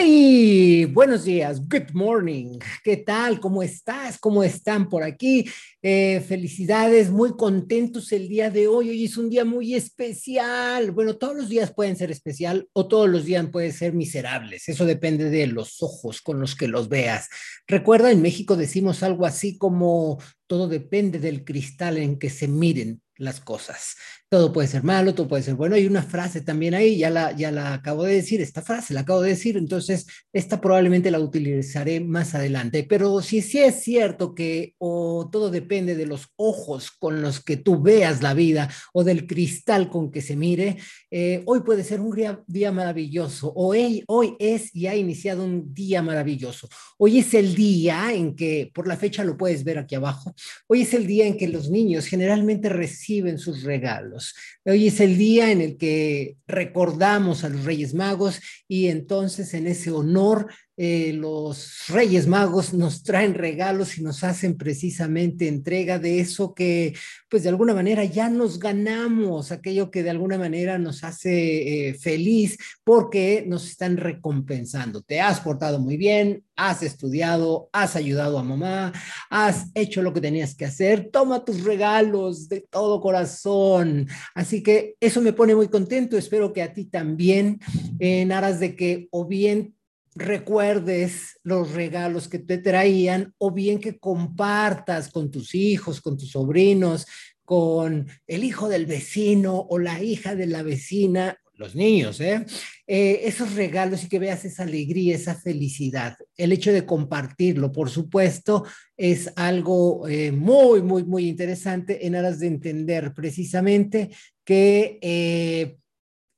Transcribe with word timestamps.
Buenos 0.00 1.24
días, 1.24 1.60
good 1.68 1.92
morning. 1.92 2.58
¿Qué 2.82 2.96
tal? 2.96 3.38
¿Cómo 3.38 3.62
estás? 3.62 4.18
¿Cómo 4.18 4.42
están 4.42 4.88
por 4.88 5.02
aquí? 5.02 5.44
Eh, 5.82 6.24
felicidades, 6.26 7.10
muy 7.10 7.36
contentos 7.36 8.10
el 8.12 8.26
día 8.26 8.48
de 8.48 8.66
hoy. 8.66 8.88
Hoy 8.88 9.04
es 9.04 9.18
un 9.18 9.28
día 9.28 9.44
muy 9.44 9.74
especial. 9.74 10.90
Bueno, 10.92 11.18
todos 11.18 11.36
los 11.36 11.50
días 11.50 11.74
pueden 11.74 11.96
ser 11.96 12.10
especial 12.10 12.66
o 12.72 12.88
todos 12.88 13.10
los 13.10 13.26
días 13.26 13.46
pueden 13.52 13.74
ser 13.74 13.92
miserables. 13.92 14.70
Eso 14.70 14.86
depende 14.86 15.28
de 15.28 15.46
los 15.46 15.82
ojos 15.82 16.22
con 16.22 16.40
los 16.40 16.56
que 16.56 16.66
los 16.66 16.88
veas. 16.88 17.28
Recuerda, 17.66 18.10
en 18.10 18.22
México 18.22 18.56
decimos 18.56 19.02
algo 19.02 19.26
así 19.26 19.58
como 19.58 20.18
todo 20.46 20.66
depende 20.66 21.18
del 21.18 21.44
cristal 21.44 21.98
en 21.98 22.18
que 22.18 22.30
se 22.30 22.48
miren 22.48 23.02
las 23.16 23.40
cosas. 23.40 23.96
Todo 24.32 24.52
puede 24.52 24.68
ser 24.68 24.84
malo, 24.84 25.12
todo 25.12 25.26
puede 25.26 25.42
ser 25.42 25.56
bueno. 25.56 25.74
Hay 25.74 25.88
una 25.88 26.04
frase 26.04 26.40
también 26.40 26.72
ahí, 26.72 26.98
ya 26.98 27.10
la, 27.10 27.32
ya 27.34 27.50
la 27.50 27.74
acabo 27.74 28.04
de 28.04 28.14
decir, 28.14 28.40
esta 28.40 28.62
frase 28.62 28.94
la 28.94 29.00
acabo 29.00 29.22
de 29.22 29.30
decir, 29.30 29.56
entonces 29.56 30.06
esta 30.32 30.60
probablemente 30.60 31.10
la 31.10 31.18
utilizaré 31.18 31.98
más 31.98 32.36
adelante. 32.36 32.86
Pero 32.88 33.22
si 33.22 33.42
sí 33.42 33.58
es 33.58 33.82
cierto 33.82 34.32
que 34.32 34.76
o 34.78 35.28
todo 35.32 35.50
depende 35.50 35.96
de 35.96 36.06
los 36.06 36.28
ojos 36.36 36.92
con 36.92 37.22
los 37.22 37.42
que 37.42 37.56
tú 37.56 37.82
veas 37.82 38.22
la 38.22 38.32
vida 38.32 38.70
o 38.92 39.02
del 39.02 39.26
cristal 39.26 39.90
con 39.90 40.12
que 40.12 40.22
se 40.22 40.36
mire, 40.36 40.76
eh, 41.10 41.42
hoy 41.46 41.62
puede 41.62 41.82
ser 41.82 42.00
un 42.00 42.14
día, 42.46 42.70
maravilloso. 42.70 43.52
Hoy, 43.56 44.04
hoy 44.06 44.36
es 44.38 44.72
y 44.72 44.86
ha 44.86 44.94
iniciado 44.94 45.42
un 45.42 45.74
día 45.74 46.02
maravilloso. 46.02 46.68
Hoy 46.98 47.18
es 47.18 47.34
el 47.34 47.56
día 47.56 48.12
en 48.12 48.36
que, 48.36 48.70
por 48.72 48.86
la 48.86 48.96
fecha 48.96 49.24
lo 49.24 49.36
puedes 49.36 49.64
ver 49.64 49.78
aquí 49.78 49.96
abajo, 49.96 50.36
hoy 50.68 50.82
es 50.82 50.94
el 50.94 51.08
día 51.08 51.26
en 51.26 51.36
que 51.36 51.48
los 51.48 51.68
niños 51.68 52.06
generalmente 52.06 52.68
reciben 52.68 53.36
sus 53.36 53.64
regalos. 53.64 54.19
Hoy 54.64 54.88
es 54.88 55.00
el 55.00 55.16
día 55.16 55.50
en 55.50 55.60
el 55.60 55.76
que 55.76 56.36
recordamos 56.46 57.44
a 57.44 57.48
los 57.48 57.64
Reyes 57.64 57.94
Magos 57.94 58.40
y 58.68 58.88
entonces 58.88 59.54
en 59.54 59.66
ese 59.66 59.90
honor 59.90 60.52
eh, 60.82 61.12
los 61.12 61.88
Reyes 61.88 62.26
Magos 62.26 62.72
nos 62.72 63.02
traen 63.02 63.34
regalos 63.34 63.98
y 63.98 64.02
nos 64.02 64.24
hacen 64.24 64.56
precisamente 64.56 65.46
entrega 65.46 65.98
de 65.98 66.20
eso 66.20 66.54
que, 66.54 66.94
pues 67.28 67.42
de 67.42 67.50
alguna 67.50 67.74
manera 67.74 68.02
ya 68.06 68.30
nos 68.30 68.58
ganamos, 68.58 69.52
aquello 69.52 69.90
que 69.90 70.02
de 70.02 70.08
alguna 70.08 70.38
manera 70.38 70.78
nos 70.78 71.04
hace 71.04 71.90
eh, 71.90 71.94
feliz 71.94 72.56
porque 72.82 73.44
nos 73.46 73.68
están 73.68 73.98
recompensando. 73.98 75.02
Te 75.02 75.20
has 75.20 75.40
portado 75.40 75.80
muy 75.80 75.98
bien, 75.98 76.44
has 76.56 76.82
estudiado, 76.82 77.68
has 77.74 77.94
ayudado 77.94 78.38
a 78.38 78.42
mamá, 78.42 78.94
has 79.28 79.66
hecho 79.74 80.00
lo 80.00 80.14
que 80.14 80.22
tenías 80.22 80.54
que 80.54 80.64
hacer, 80.64 81.10
toma 81.12 81.44
tus 81.44 81.62
regalos 81.62 82.48
de 82.48 82.62
todo 82.62 83.02
corazón. 83.02 84.08
Así 84.34 84.62
que 84.62 84.94
eso 84.98 85.20
me 85.20 85.34
pone 85.34 85.54
muy 85.54 85.68
contento, 85.68 86.16
espero 86.16 86.54
que 86.54 86.62
a 86.62 86.72
ti 86.72 86.86
también, 86.86 87.60
en 87.98 88.32
aras 88.32 88.60
de 88.60 88.74
que 88.76 89.08
o 89.10 89.26
bien 89.26 89.74
recuerdes 90.14 91.38
los 91.42 91.72
regalos 91.72 92.28
que 92.28 92.38
te 92.38 92.58
traían 92.58 93.34
o 93.38 93.50
bien 93.52 93.80
que 93.80 93.98
compartas 93.98 95.10
con 95.10 95.30
tus 95.30 95.54
hijos, 95.54 96.00
con 96.00 96.16
tus 96.16 96.30
sobrinos, 96.30 97.06
con 97.44 98.08
el 98.26 98.44
hijo 98.44 98.68
del 98.68 98.86
vecino 98.86 99.66
o 99.68 99.78
la 99.78 100.02
hija 100.02 100.34
de 100.34 100.46
la 100.46 100.62
vecina, 100.62 101.36
los 101.60 101.74
niños, 101.74 102.20
¿eh? 102.22 102.46
¿eh? 102.86 103.20
esos 103.24 103.54
regalos 103.54 104.02
y 104.02 104.08
que 104.08 104.18
veas 104.18 104.46
esa 104.46 104.62
alegría, 104.62 105.14
esa 105.14 105.34
felicidad. 105.34 106.16
El 106.38 106.52
hecho 106.52 106.72
de 106.72 106.86
compartirlo, 106.86 107.70
por 107.70 107.90
supuesto, 107.90 108.64
es 108.96 109.30
algo 109.36 110.08
eh, 110.08 110.32
muy, 110.32 110.80
muy, 110.80 111.04
muy 111.04 111.28
interesante 111.28 112.06
en 112.06 112.16
aras 112.16 112.40
de 112.40 112.46
entender 112.46 113.12
precisamente 113.12 114.08
que 114.42 114.98
eh, 115.02 115.76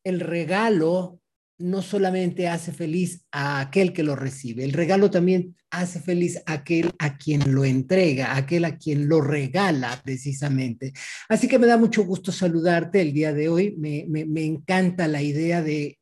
el 0.03 0.19
regalo 0.19 1.20
no 1.63 1.81
solamente 1.81 2.49
hace 2.49 2.73
feliz 2.73 3.25
a 3.31 3.61
aquel 3.61 3.93
que 3.93 4.03
lo 4.03 4.17
recibe, 4.17 4.65
el 4.65 4.73
regalo 4.73 5.11
también 5.11 5.57
hace 5.71 6.01
feliz 6.01 6.43
a 6.47 6.55
aquel 6.55 6.93
a 6.99 7.17
quien 7.17 7.55
lo 7.55 7.65
entrega, 7.65 8.33
a 8.33 8.39
aquel 8.39 8.65
a 8.65 8.77
quien 8.77 9.09
lo 9.09 9.20
regala 9.20 10.01
precisamente. 10.05 10.92
Así 11.29 11.48
que 11.48 11.59
me 11.59 11.67
da 11.67 11.79
mucho 11.79 12.05
gusto 12.05 12.33
saludarte 12.33 13.01
el 13.01 13.13
día 13.13 13.33
de 13.33 13.48
hoy. 13.48 13.75
Me, 13.79 14.05
me 14.09 14.45
encanta 14.45 15.09
la 15.09 15.23
idea 15.23 15.63
de 15.63 15.98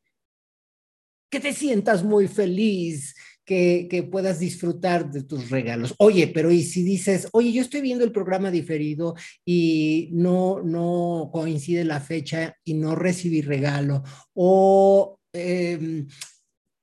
que 1.29 1.39
te 1.39 1.53
sientas 1.53 2.03
muy 2.03 2.27
feliz, 2.27 3.15
que, 3.45 3.87
que, 3.89 4.03
puedas 4.03 4.39
disfrutar 4.39 5.09
de 5.09 5.23
tus 5.23 5.49
regalos. 5.49 5.95
Oye, 5.97 6.27
pero 6.27 6.51
y 6.51 6.61
si 6.63 6.83
dices, 6.83 7.27
oye, 7.31 7.51
yo 7.51 7.61
estoy 7.61 7.81
viendo 7.81 8.03
el 8.03 8.11
programa 8.11 8.51
diferido 8.51 9.15
y 9.45 10.09
no, 10.11 10.61
no 10.61 11.29
coincide 11.33 11.83
la 11.85 11.99
fecha 11.99 12.55
y 12.63 12.75
no 12.75 12.95
recibí 12.95 13.41
regalo, 13.41 14.03
o 14.33 15.20
Em, 15.33 16.07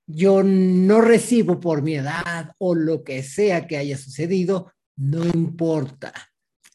yo 0.06 0.42
no 0.42 1.00
recibo 1.00 1.60
por 1.60 1.82
mi 1.82 1.97
edad 1.97 2.53
o 2.59 2.75
lo 2.75 3.04
que 3.04 3.22
sea 3.22 3.66
que 3.66 3.76
haya 3.76 3.98
sucedido, 3.98 4.72
no 4.97 5.25
importa. 5.26 6.12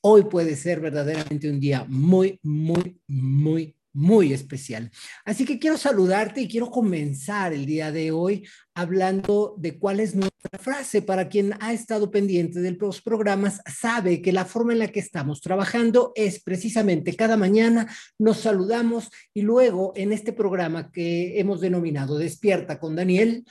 Hoy 0.01 0.25
puede 0.25 0.55
ser 0.55 0.79
verdaderamente 0.79 1.49
un 1.49 1.59
día 1.59 1.85
muy, 1.87 2.39
muy, 2.43 3.01
muy 3.07 3.75
muy 3.93 4.33
especial. 4.33 4.91
Así 5.23 5.45
que 5.45 5.59
quiero 5.59 5.77
saludarte 5.77 6.41
y 6.41 6.47
quiero 6.47 6.69
comenzar 6.69 7.53
el 7.53 7.65
día 7.65 7.91
de 7.91 8.11
hoy 8.11 8.47
hablando 8.73 9.55
de 9.57 9.77
cuál 9.77 9.99
es 9.99 10.15
nuestra 10.15 10.59
frase. 10.59 11.01
Para 11.01 11.29
quien 11.29 11.53
ha 11.59 11.73
estado 11.73 12.09
pendiente 12.09 12.59
de 12.59 12.71
los 12.71 13.01
programas, 13.01 13.61
sabe 13.65 14.21
que 14.21 14.33
la 14.33 14.45
forma 14.45 14.73
en 14.73 14.79
la 14.79 14.87
que 14.87 14.99
estamos 14.99 15.41
trabajando 15.41 16.11
es 16.15 16.41
precisamente 16.41 17.15
cada 17.15 17.37
mañana 17.37 17.87
nos 18.17 18.37
saludamos 18.37 19.09
y 19.33 19.41
luego 19.41 19.93
en 19.95 20.11
este 20.11 20.33
programa 20.33 20.91
que 20.91 21.39
hemos 21.39 21.61
denominado 21.61 22.17
Despierta 22.17 22.79
con 22.79 22.95
Daniel, 22.95 23.45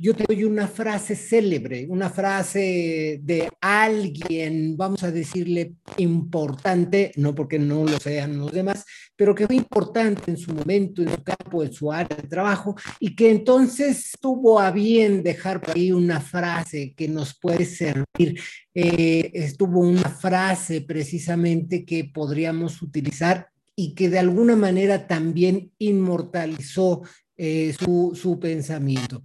yo 0.00 0.14
te 0.14 0.24
doy 0.24 0.44
una 0.44 0.68
frase 0.68 1.16
célebre, 1.16 1.86
una 1.88 2.08
frase 2.08 3.20
de 3.22 3.48
alguien, 3.60 4.76
vamos 4.76 5.02
a 5.02 5.10
decirle 5.10 5.74
importante, 5.96 7.12
no 7.16 7.34
porque 7.34 7.58
no 7.58 7.84
lo 7.84 7.98
sean 7.98 8.38
los 8.38 8.52
demás, 8.52 8.84
pero 9.16 9.34
que 9.34 9.46
fue 9.46 9.56
importante 9.56 10.30
en 10.30 10.36
su 10.36 10.54
momento, 10.54 11.02
en 11.02 11.10
su 11.10 11.22
campo, 11.24 11.64
en 11.64 11.72
su 11.72 11.90
área 11.90 12.16
de 12.16 12.28
trabajo, 12.28 12.76
y 13.00 13.16
que 13.16 13.30
entonces 13.30 14.12
tuvo 14.20 14.60
a 14.60 14.70
bien 14.70 15.22
dejar 15.24 15.60
por 15.60 15.76
ahí 15.76 15.90
una 15.90 16.20
frase 16.20 16.94
que 16.96 17.08
nos 17.08 17.36
puede 17.36 17.64
servir. 17.64 18.40
Eh, 18.74 19.30
estuvo 19.34 19.80
una 19.80 20.08
frase 20.08 20.80
precisamente 20.82 21.84
que 21.84 22.04
podríamos 22.04 22.80
utilizar 22.82 23.48
y 23.74 23.94
que 23.94 24.08
de 24.08 24.20
alguna 24.20 24.54
manera 24.54 25.08
también 25.08 25.72
inmortalizó 25.78 27.02
eh, 27.36 27.74
su, 27.78 28.12
su 28.20 28.38
pensamiento. 28.38 29.22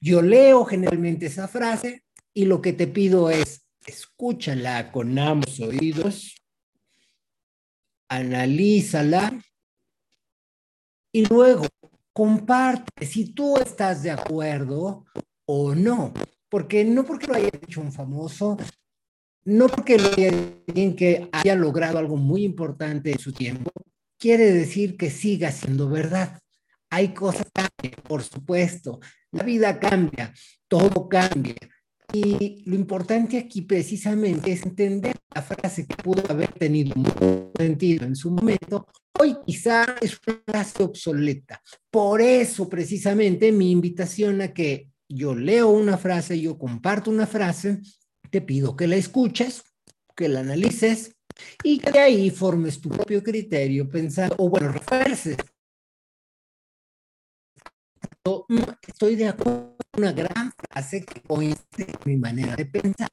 Yo 0.00 0.22
leo 0.22 0.64
generalmente 0.64 1.26
esa 1.26 1.48
frase 1.48 2.04
y 2.34 2.44
lo 2.44 2.60
que 2.60 2.72
te 2.72 2.86
pido 2.86 3.30
es, 3.30 3.66
escúchala 3.86 4.92
con 4.92 5.18
ambos 5.18 5.60
oídos, 5.60 6.34
analízala 8.08 9.40
y 11.12 11.24
luego 11.26 11.66
comparte 12.12 13.06
si 13.06 13.32
tú 13.32 13.56
estás 13.56 14.02
de 14.02 14.10
acuerdo 14.10 15.06
o 15.46 15.74
no. 15.74 16.12
Porque 16.48 16.84
no 16.84 17.04
porque 17.04 17.26
lo 17.26 17.34
haya 17.34 17.50
dicho 17.50 17.80
un 17.80 17.92
famoso, 17.92 18.56
no 19.44 19.66
porque 19.68 19.98
lo 19.98 20.08
haya 20.08 20.28
alguien 20.28 20.94
que 20.94 21.28
haya 21.32 21.54
logrado 21.54 21.98
algo 21.98 22.16
muy 22.16 22.44
importante 22.44 23.12
en 23.12 23.18
su 23.18 23.32
tiempo, 23.32 23.70
quiere 24.18 24.52
decir 24.52 24.96
que 24.96 25.10
siga 25.10 25.50
siendo 25.50 25.88
verdad. 25.88 26.40
Hay 26.90 27.14
cosas 27.14 27.46
que, 27.76 27.90
por 27.90 28.22
supuesto, 28.22 29.00
la 29.36 29.42
vida 29.44 29.78
cambia, 29.78 30.32
todo 30.68 31.08
cambia. 31.08 31.54
Y 32.12 32.62
lo 32.66 32.76
importante 32.76 33.36
aquí 33.36 33.62
precisamente 33.62 34.52
es 34.52 34.64
entender 34.64 35.16
la 35.34 35.42
frase 35.42 35.86
que 35.86 35.96
pudo 35.96 36.22
haber 36.30 36.52
tenido 36.52 36.94
mucho 36.94 37.50
sentido 37.56 38.06
en 38.06 38.16
su 38.16 38.30
momento, 38.30 38.86
hoy 39.18 39.36
quizá 39.44 39.96
es 40.00 40.18
una 40.26 40.40
frase 40.46 40.82
obsoleta. 40.82 41.60
Por 41.90 42.20
eso 42.20 42.68
precisamente 42.68 43.52
mi 43.52 43.70
invitación 43.70 44.40
a 44.40 44.54
que 44.54 44.88
yo 45.08 45.34
leo 45.34 45.68
una 45.68 45.98
frase, 45.98 46.40
yo 46.40 46.56
comparto 46.56 47.10
una 47.10 47.26
frase, 47.26 47.80
te 48.30 48.40
pido 48.40 48.76
que 48.76 48.86
la 48.86 48.96
escuches, 48.96 49.62
que 50.16 50.28
la 50.28 50.40
analices 50.40 51.16
y 51.62 51.78
que 51.78 51.92
de 51.92 51.98
ahí 51.98 52.30
formes 52.30 52.80
tu 52.80 52.88
propio 52.88 53.22
criterio, 53.22 53.88
pensar, 53.88 54.32
o 54.38 54.48
bueno, 54.48 54.72
refuerces 54.72 55.36
estoy 58.86 59.16
de 59.16 59.28
acuerdo 59.28 59.76
con 59.92 60.02
una 60.02 60.12
gran 60.12 60.52
frase 60.52 61.04
que 61.04 61.20
coincide 61.22 61.92
con 61.92 62.12
mi 62.12 62.16
manera 62.16 62.56
de 62.56 62.66
pensar. 62.66 63.08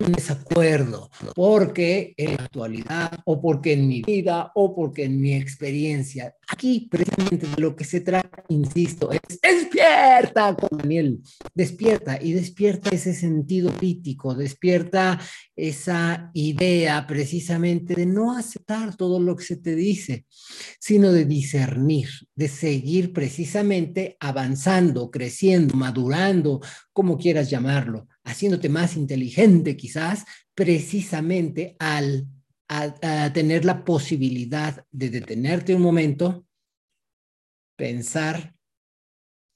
Un 0.00 0.12
desacuerdo, 0.12 1.10
porque 1.34 2.14
en 2.16 2.36
la 2.36 2.44
actualidad, 2.44 3.20
o 3.24 3.40
porque 3.40 3.74
en 3.74 3.86
mi 3.86 4.02
vida, 4.02 4.50
o 4.54 4.74
porque 4.74 5.04
en 5.04 5.20
mi 5.20 5.34
experiencia. 5.34 6.34
Aquí, 6.48 6.88
precisamente, 6.90 7.46
de 7.46 7.60
lo 7.60 7.76
que 7.76 7.84
se 7.84 8.00
trata, 8.00 8.44
insisto, 8.48 9.10
es 9.12 9.40
despierta, 9.40 10.56
Daniel, 10.70 11.20
despierta 11.54 12.18
y 12.20 12.32
despierta 12.32 12.90
ese 12.90 13.14
sentido 13.14 13.70
crítico, 13.72 14.34
despierta 14.34 15.20
esa 15.54 16.30
idea 16.34 17.06
precisamente 17.06 17.94
de 17.94 18.06
no 18.06 18.36
aceptar 18.36 18.96
todo 18.96 19.20
lo 19.20 19.36
que 19.36 19.44
se 19.44 19.56
te 19.56 19.74
dice, 19.74 20.26
sino 20.78 21.12
de 21.12 21.24
discernir, 21.24 22.08
de 22.34 22.48
seguir 22.48 23.12
precisamente 23.12 24.16
avanzando, 24.20 25.10
creciendo, 25.10 25.76
madurando, 25.76 26.60
como 26.92 27.18
quieras 27.18 27.50
llamarlo 27.50 28.08
haciéndote 28.24 28.68
más 28.68 28.96
inteligente 28.96 29.76
quizás, 29.76 30.24
precisamente 30.54 31.76
al 31.78 32.26
tener 33.34 33.64
la 33.64 33.84
posibilidad 33.84 34.84
de 34.90 35.10
detenerte 35.10 35.74
un 35.74 35.82
momento, 35.82 36.46
pensar 37.76 38.54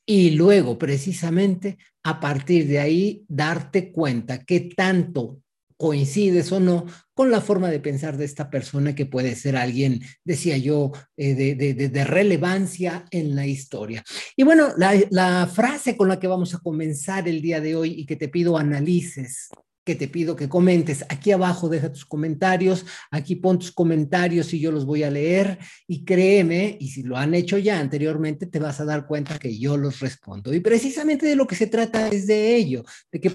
y 0.07 0.31
luego 0.33 0.79
precisamente 0.79 1.79
a 2.03 2.19
partir 2.21 2.67
de 2.67 2.81
ahí 2.81 3.25
darte 3.29 3.93
cuenta 3.93 4.45
que 4.45 4.61
tanto 4.61 5.41
coincides 5.77 6.53
o 6.53 6.61
no 6.61 6.87
con 7.15 7.31
la 7.31 7.41
forma 7.41 7.71
de 7.71 7.81
pensar 7.81 8.17
de 8.17 8.25
esta 8.25 8.51
persona 8.51 8.95
que 8.95 9.07
puede 9.07 9.37
ser 9.37 9.57
alguien, 9.57 10.01
decía 10.25 10.57
yo, 10.57 10.93
eh, 11.17 11.35
de, 11.35 12.05
relevancia 12.05 13.05
en 13.11 13.37
la 13.37 13.47
historia. 13.47 14.03
Y 14.37 14.43
bueno, 14.43 14.69
la, 14.77 14.95
la 15.11 15.47
frase 15.47 15.97
con 15.97 16.09
la 16.09 16.19
que 16.19 16.27
vamos 16.27 16.55
a 16.55 16.59
comenzar 16.59 17.29
el 17.29 17.41
día 17.41 17.61
de 17.61 17.77
hoy 17.77 17.93
y 17.93 18.07
que 18.07 18.17
te 18.17 18.29
pido 18.29 18.59
analices 18.59 19.49
que 19.85 19.95
te 19.95 20.09
pido 20.09 20.35
que 20.35 20.49
comentes. 20.49 21.05
Aquí 21.09 21.31
abajo 21.31 21.69
deja 21.69 21.93
tus 21.93 22.07
comentarios, 22.07 22.87
aquí 23.11 23.37
pon 23.37 23.59
tus 23.59 23.71
comentarios 23.71 24.53
y 24.55 24.61
yo 24.61 24.73
los 24.73 24.87
voy 24.87 25.03
a 25.03 25.11
leer 25.11 25.59
y 25.87 26.05
créeme, 26.05 26.77
y 26.81 26.89
si 26.89 27.03
lo 27.03 27.17
han 27.17 27.35
hecho 27.35 27.59
ya 27.59 27.79
anteriormente, 27.79 28.47
te 28.47 28.59
vas 28.59 28.81
a 28.81 28.85
dar 28.85 29.07
cuenta 29.07 29.39
que 29.39 29.57
yo 29.59 29.77
los 29.77 30.01
respondo. 30.01 30.55
Y 30.55 30.61
precisamente 30.61 31.27
de 31.27 31.37
lo 31.37 31.47
que 31.47 31.55
se 31.55 31.67
trata 31.67 32.09
es 32.09 32.27
de 32.27 32.57
ello, 32.57 32.85
de 33.13 33.21
que 33.21 33.33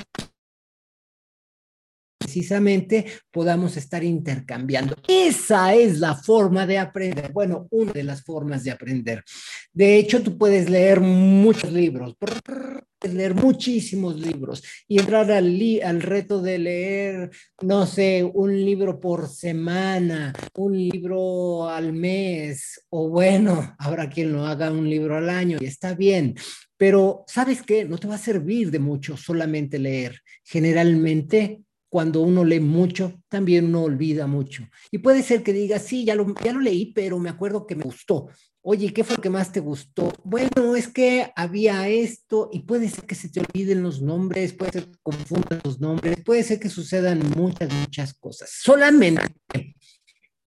precisamente 2.29 3.05
podamos 3.31 3.75
estar 3.75 4.03
intercambiando. 4.03 4.95
Esa 5.07 5.73
es 5.73 5.97
la 5.97 6.13
forma 6.13 6.67
de 6.67 6.77
aprender. 6.77 7.31
Bueno, 7.33 7.67
una 7.71 7.91
de 7.91 8.03
las 8.03 8.23
formas 8.23 8.63
de 8.63 8.69
aprender. 8.69 9.23
De 9.73 9.97
hecho, 9.97 10.21
tú 10.21 10.37
puedes 10.37 10.69
leer 10.69 10.99
muchos 10.99 11.73
libros, 11.73 12.15
leer 13.01 13.33
muchísimos 13.33 14.19
libros 14.19 14.61
y 14.87 14.99
entrar 14.99 15.31
al, 15.31 15.59
al 15.83 16.01
reto 16.03 16.39
de 16.39 16.59
leer, 16.59 17.31
no 17.61 17.87
sé, 17.87 18.23
un 18.23 18.53
libro 18.53 18.99
por 18.99 19.27
semana, 19.27 20.31
un 20.55 20.77
libro 20.77 21.67
al 21.67 21.93
mes, 21.93 22.85
o 22.89 23.09
bueno, 23.09 23.75
habrá 23.79 24.07
quien 24.07 24.33
lo 24.33 24.45
haga 24.45 24.71
un 24.71 24.87
libro 24.87 25.17
al 25.17 25.31
año 25.31 25.57
y 25.59 25.65
está 25.65 25.95
bien. 25.95 26.35
Pero, 26.77 27.25
¿sabes 27.27 27.61
qué? 27.61 27.83
No 27.83 27.97
te 27.97 28.07
va 28.07 28.15
a 28.15 28.19
servir 28.19 28.71
de 28.71 28.79
mucho 28.79 29.17
solamente 29.17 29.79
leer. 29.79 30.21
Generalmente 30.43 31.63
cuando 31.89 32.21
uno 32.21 32.45
lee 32.45 32.59
mucho, 32.59 33.19
también 33.27 33.65
uno 33.65 33.83
olvida 33.83 34.27
mucho. 34.27 34.67
Y 34.91 34.99
puede 34.99 35.23
ser 35.23 35.43
que 35.43 35.53
diga, 35.53 35.79
sí, 35.79 36.05
ya 36.05 36.15
lo, 36.15 36.33
ya 36.43 36.53
lo 36.53 36.61
leí, 36.61 36.93
pero 36.93 37.17
me 37.19 37.29
acuerdo 37.29 37.65
que 37.65 37.75
me 37.75 37.83
gustó. 37.83 38.29
Oye, 38.61 38.93
¿qué 38.93 39.03
fue 39.03 39.15
lo 39.15 39.21
que 39.21 39.29
más 39.29 39.51
te 39.51 39.61
gustó? 39.61 40.13
Bueno, 40.23 40.75
es 40.75 40.87
que 40.87 41.31
había 41.35 41.87
esto 41.87 42.49
y 42.51 42.59
puede 42.59 42.89
ser 42.89 43.05
que 43.05 43.15
se 43.15 43.29
te 43.29 43.39
olviden 43.39 43.81
los 43.81 44.01
nombres, 44.01 44.53
puede 44.53 44.73
ser 44.73 44.85
que 44.85 44.97
confundan 45.01 45.61
los 45.63 45.79
nombres, 45.79 46.17
puede 46.23 46.43
ser 46.43 46.59
que 46.59 46.69
sucedan 46.69 47.21
muchas, 47.35 47.73
muchas 47.73 48.13
cosas. 48.13 48.51
Solamente 48.51 49.21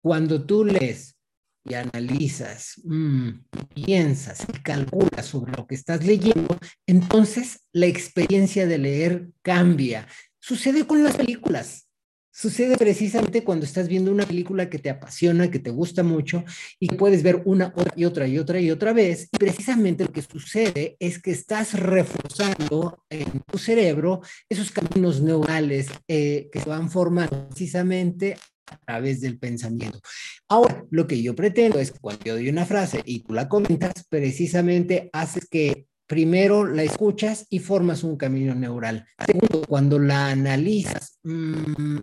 cuando 0.02 0.44
tú 0.44 0.64
lees 0.64 1.16
y 1.64 1.74
analizas, 1.74 2.80
mm, 2.84 3.30
piensas 3.74 4.44
y 4.48 4.60
calculas 4.62 5.26
sobre 5.26 5.52
lo 5.52 5.66
que 5.66 5.76
estás 5.76 6.04
leyendo, 6.04 6.58
entonces 6.86 7.60
la 7.72 7.86
experiencia 7.86 8.66
de 8.66 8.78
leer 8.78 9.28
cambia. 9.42 10.06
Sucede 10.44 10.84
con 10.88 11.04
las 11.04 11.16
películas. 11.16 11.86
Sucede 12.32 12.76
precisamente 12.76 13.44
cuando 13.44 13.64
estás 13.64 13.86
viendo 13.86 14.10
una 14.10 14.26
película 14.26 14.68
que 14.68 14.80
te 14.80 14.90
apasiona, 14.90 15.52
que 15.52 15.60
te 15.60 15.70
gusta 15.70 16.02
mucho 16.02 16.44
y 16.80 16.88
puedes 16.88 17.22
ver 17.22 17.42
una 17.44 17.72
y 17.94 18.06
otra 18.06 18.26
y 18.26 18.38
otra 18.38 18.58
y 18.58 18.72
otra 18.72 18.92
vez. 18.92 19.28
Y 19.30 19.38
precisamente 19.38 20.04
lo 20.04 20.10
que 20.10 20.22
sucede 20.22 20.96
es 20.98 21.22
que 21.22 21.30
estás 21.30 21.74
reforzando 21.74 23.04
en 23.08 23.40
tu 23.42 23.56
cerebro 23.56 24.20
esos 24.48 24.72
caminos 24.72 25.20
neurales 25.20 25.86
eh, 26.08 26.48
que 26.50 26.58
se 26.58 26.68
van 26.68 26.90
formando 26.90 27.48
precisamente 27.48 28.36
a 28.66 28.78
través 28.78 29.20
del 29.20 29.38
pensamiento. 29.38 30.00
Ahora, 30.48 30.84
lo 30.90 31.06
que 31.06 31.22
yo 31.22 31.36
pretendo 31.36 31.78
es 31.78 31.92
cuando 31.92 32.24
yo 32.24 32.34
doy 32.34 32.48
una 32.48 32.66
frase 32.66 33.00
y 33.04 33.20
tú 33.20 33.32
la 33.32 33.48
comentas, 33.48 34.06
precisamente 34.08 35.08
haces 35.12 35.46
que 35.48 35.86
primero 36.06 36.66
la 36.66 36.82
escuchas 36.82 37.46
y 37.50 37.58
formas 37.58 38.04
un 38.04 38.16
camino 38.16 38.54
neural. 38.54 39.06
Segundo, 39.26 39.62
cuando 39.66 39.98
la 39.98 40.28
analizas, 40.28 41.18
mmm, 41.22 41.98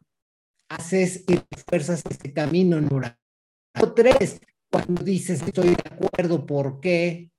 haces 0.70 1.24
y 1.28 1.40
refuerzas 1.52 2.04
ese 2.10 2.34
camino 2.34 2.80
neural. 2.80 3.18
O 3.80 3.92
tres, 3.94 4.40
cuando 4.72 5.04
dices 5.04 5.42
estoy 5.42 5.70
de 5.70 5.84
acuerdo, 5.92 6.46
¿por 6.46 6.80
qué? 6.80 7.32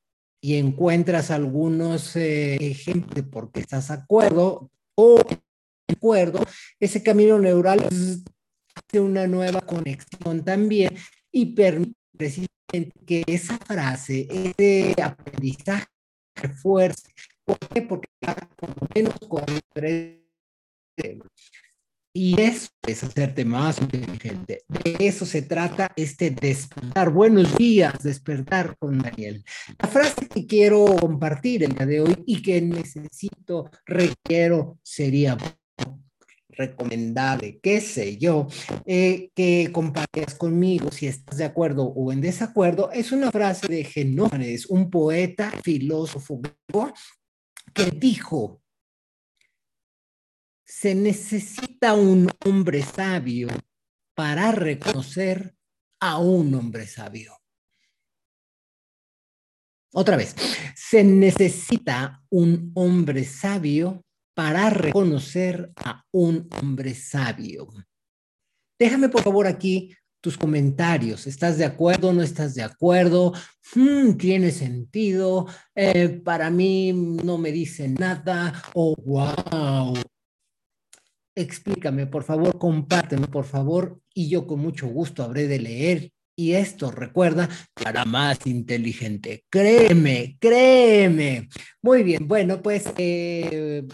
Y 0.42 0.56
encuentras 0.56 1.30
algunos 1.30 2.16
eh, 2.16 2.56
ejemplos 2.56 3.14
de 3.14 3.22
por 3.22 3.52
qué 3.52 3.60
estás 3.60 3.88
de 3.88 3.94
acuerdo 3.94 4.70
o 4.96 5.16
de 5.16 5.94
acuerdo, 5.94 6.40
ese 6.78 7.02
camino 7.02 7.38
neural 7.38 7.80
hace 7.80 9.00
una 9.00 9.26
nueva 9.26 9.60
conexión 9.60 10.44
también 10.44 10.96
y 11.30 11.46
permite 11.54 11.94
precisamente 12.16 12.92
que 13.06 13.24
esa 13.26 13.58
frase, 13.58 14.28
ese 14.30 14.94
aprendizaje 15.02 15.86
refuerce. 16.34 17.12
¿Por 17.44 17.58
qué? 17.58 17.82
Porque 17.82 18.08
por 18.56 18.68
lo 18.68 18.88
menos 18.94 19.14
con 19.28 19.44
tres 19.72 20.20
y 22.12 22.40
eso 22.40 22.70
es 22.86 23.04
hacerte 23.04 23.44
más 23.44 23.80
inteligente. 23.80 24.64
De 24.66 24.96
eso 24.98 25.24
se 25.24 25.42
trata 25.42 25.92
este 25.94 26.30
despertar. 26.30 27.10
Buenos 27.10 27.56
días, 27.56 28.02
despertar 28.02 28.76
con 28.78 28.98
Daniel. 28.98 29.44
La 29.78 29.88
frase 29.88 30.26
que 30.28 30.44
quiero 30.44 30.84
compartir 31.00 31.62
el 31.62 31.74
día 31.74 31.86
de 31.86 32.00
hoy 32.00 32.24
y 32.26 32.42
que 32.42 32.60
necesito, 32.60 33.70
requiero, 33.86 34.78
sería 34.82 35.36
recomendable, 36.60 37.58
qué 37.62 37.80
sé 37.80 38.18
yo, 38.18 38.46
eh, 38.84 39.30
que 39.34 39.70
compartas 39.72 40.34
conmigo 40.34 40.90
si 40.92 41.06
estás 41.06 41.38
de 41.38 41.44
acuerdo 41.44 41.84
o 41.84 42.12
en 42.12 42.20
desacuerdo, 42.20 42.90
es 42.92 43.12
una 43.12 43.30
frase 43.30 43.66
de 43.68 43.84
Genófanes, 43.84 44.66
un 44.66 44.90
poeta, 44.90 45.50
filósofo 45.62 46.40
que 47.72 47.86
dijo, 47.86 48.62
se 50.64 50.94
necesita 50.94 51.94
un 51.94 52.28
hombre 52.44 52.82
sabio 52.82 53.48
para 54.14 54.52
reconocer 54.52 55.54
a 56.00 56.18
un 56.18 56.54
hombre 56.54 56.86
sabio. 56.86 57.40
Otra 59.92 60.16
vez, 60.16 60.36
se 60.76 61.02
necesita 61.02 62.22
un 62.30 62.70
hombre 62.74 63.24
sabio 63.24 64.04
para 64.34 64.70
reconocer 64.70 65.70
a 65.76 66.04
un 66.12 66.48
hombre 66.60 66.94
sabio. 66.94 67.68
Déjame 68.78 69.08
por 69.08 69.22
favor 69.22 69.46
aquí 69.46 69.94
tus 70.20 70.36
comentarios. 70.36 71.26
¿Estás 71.26 71.58
de 71.58 71.64
acuerdo? 71.64 72.12
¿No 72.12 72.22
estás 72.22 72.54
de 72.54 72.62
acuerdo? 72.62 73.32
Hmm, 73.74 74.12
¿Tiene 74.16 74.50
sentido? 74.50 75.46
Eh, 75.74 76.20
para 76.24 76.50
mí 76.50 76.92
no 76.92 77.38
me 77.38 77.52
dice 77.52 77.88
nada. 77.88 78.62
Oh, 78.74 78.94
wow. 78.96 79.94
Explícame, 81.34 82.06
por 82.06 82.24
favor, 82.24 82.58
compárteme, 82.58 83.26
por 83.28 83.44
favor, 83.44 84.00
y 84.12 84.28
yo 84.28 84.46
con 84.46 84.60
mucho 84.60 84.88
gusto 84.88 85.22
habré 85.22 85.46
de 85.46 85.58
leer. 85.58 86.12
Y 86.36 86.52
esto, 86.52 86.90
recuerda, 86.90 87.48
para 87.74 88.04
más 88.04 88.46
inteligente. 88.46 89.44
Créeme, 89.50 90.38
créeme. 90.40 91.48
Muy 91.82 92.02
bien, 92.02 92.26
bueno, 92.26 92.62
pues 92.62 92.84
eh, 92.96 93.86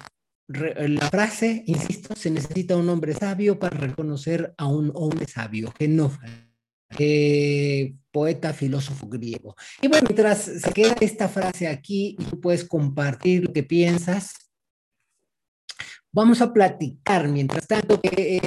la 0.48 1.08
frase, 1.10 1.64
insisto, 1.66 2.14
se 2.14 2.30
necesita 2.30 2.76
un 2.76 2.88
hombre 2.88 3.14
sabio 3.14 3.58
para 3.58 3.76
reconocer 3.76 4.54
a 4.56 4.66
un 4.66 4.92
hombre 4.94 5.26
sabio, 5.26 5.72
Genófanes, 5.76 6.46
eh, 6.98 7.94
poeta, 8.12 8.52
filósofo 8.52 9.08
griego. 9.08 9.56
Y 9.82 9.88
bueno, 9.88 10.06
mientras 10.08 10.38
se 10.38 10.72
queda 10.72 10.96
esta 11.00 11.28
frase 11.28 11.66
aquí 11.66 12.16
y 12.18 12.24
tú 12.24 12.40
puedes 12.40 12.64
compartir 12.64 13.44
lo 13.44 13.52
que 13.52 13.64
piensas, 13.64 14.34
vamos 16.12 16.40
a 16.40 16.52
platicar. 16.52 17.28
Mientras 17.28 17.66
tanto, 17.66 18.00
que 18.00 18.36
eh, 18.36 18.40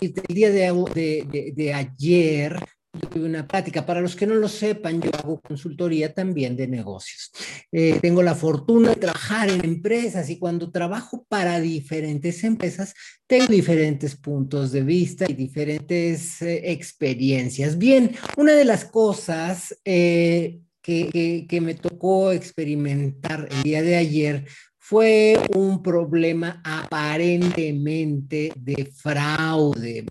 el 0.00 0.34
día 0.34 0.50
de, 0.50 0.72
de, 0.94 1.52
de, 1.54 1.74
ayer 1.74 2.58
tuve 3.06 3.26
una 3.26 3.46
plática. 3.46 3.84
Para 3.86 4.00
los 4.00 4.16
que 4.16 4.26
no 4.26 4.34
lo 4.34 4.48
sepan, 4.48 5.00
yo 5.00 5.10
hago 5.14 5.40
consultoría 5.40 6.12
también 6.12 6.56
de 6.56 6.66
negocios. 6.66 7.30
Eh, 7.70 7.98
tengo 8.00 8.22
la 8.22 8.34
fortuna 8.34 8.90
de 8.90 8.96
trabajar 8.96 9.50
en 9.50 9.64
empresas 9.64 10.28
y 10.30 10.38
cuando 10.38 10.70
trabajo 10.70 11.24
para 11.28 11.60
diferentes 11.60 12.42
empresas, 12.44 12.94
tengo 13.26 13.46
diferentes 13.46 14.16
puntos 14.16 14.72
de 14.72 14.82
vista 14.82 15.26
y 15.28 15.34
diferentes 15.34 16.42
eh, 16.42 16.72
experiencias. 16.72 17.78
Bien, 17.78 18.12
una 18.36 18.52
de 18.52 18.64
las 18.64 18.84
cosas 18.84 19.78
eh, 19.84 20.60
que, 20.82 21.46
que 21.48 21.60
me 21.60 21.74
tocó 21.74 22.32
experimentar 22.32 23.48
el 23.50 23.62
día 23.62 23.82
de 23.82 23.96
ayer 23.96 24.46
fue 24.88 25.36
un 25.54 25.82
problema 25.82 26.62
aparentemente 26.64 28.50
de 28.56 28.90
fraude. 28.90 30.06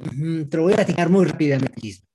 Te 0.48 0.58
lo 0.58 0.64
voy 0.64 0.74
a 0.74 0.76
platicar 0.76 1.10
muy 1.10 1.26
rápidamente. 1.26 2.07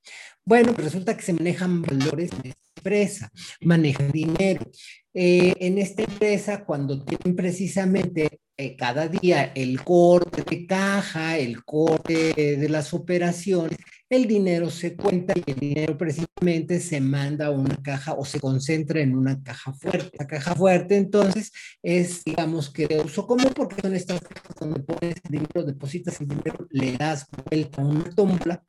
Bueno, 0.45 0.73
pues 0.75 0.87
resulta 0.87 1.17
que 1.17 1.23
se 1.23 1.33
manejan 1.33 1.83
valores 1.83 2.33
en 2.33 2.51
esta 2.51 2.69
empresa, 2.77 3.31
manejan 3.61 4.11
dinero. 4.11 4.69
Eh, 5.15 5.55
en 5.61 5.79
esta 5.79 6.03
empresa, 6.03 6.65
cuando 6.65 7.05
tienen 7.05 7.37
precisamente 7.37 8.41
eh, 8.57 8.77
cada 8.77 9.07
día 9.09 9.53
el 9.55 9.83
corte 9.85 10.43
de 10.43 10.67
caja, 10.67 11.39
el 11.39 11.65
corte 11.65 12.35
de 12.35 12.69
las 12.69 12.93
operaciones, 12.93 13.79
el 14.13 14.27
dinero 14.27 14.69
se 14.69 14.95
cuenta 14.95 15.33
y 15.35 15.51
el 15.51 15.59
dinero 15.59 15.97
precisamente 15.97 16.81
se 16.81 17.01
manda 17.01 17.47
a 17.47 17.51
una 17.51 17.77
caja 17.83 18.13
o 18.13 18.25
se 18.27 18.41
concentra 18.41 19.01
en 19.01 19.17
una 19.17 19.43
caja 19.43 19.73
fuerte. 19.73 20.11
La 20.19 20.27
caja 20.27 20.55
fuerte 20.55 20.97
entonces 20.97 21.51
es, 21.83 22.23
digamos 22.23 22.69
que 22.69 22.87
de 22.89 23.01
uso 23.01 23.27
común 23.27 23.53
porque 23.55 23.81
son 23.81 23.95
estas 23.95 24.21
cajas 24.21 24.55
donde 24.61 24.81
pones 24.81 25.15
el 25.25 25.31
dinero, 25.31 25.65
depositas 25.65 26.21
el 26.21 26.29
dinero, 26.29 26.67
le 26.71 26.93
das 26.97 27.27
vuelta 27.49 27.81
a 27.81 27.87
una 27.87 28.11
tómbola, 28.15 28.63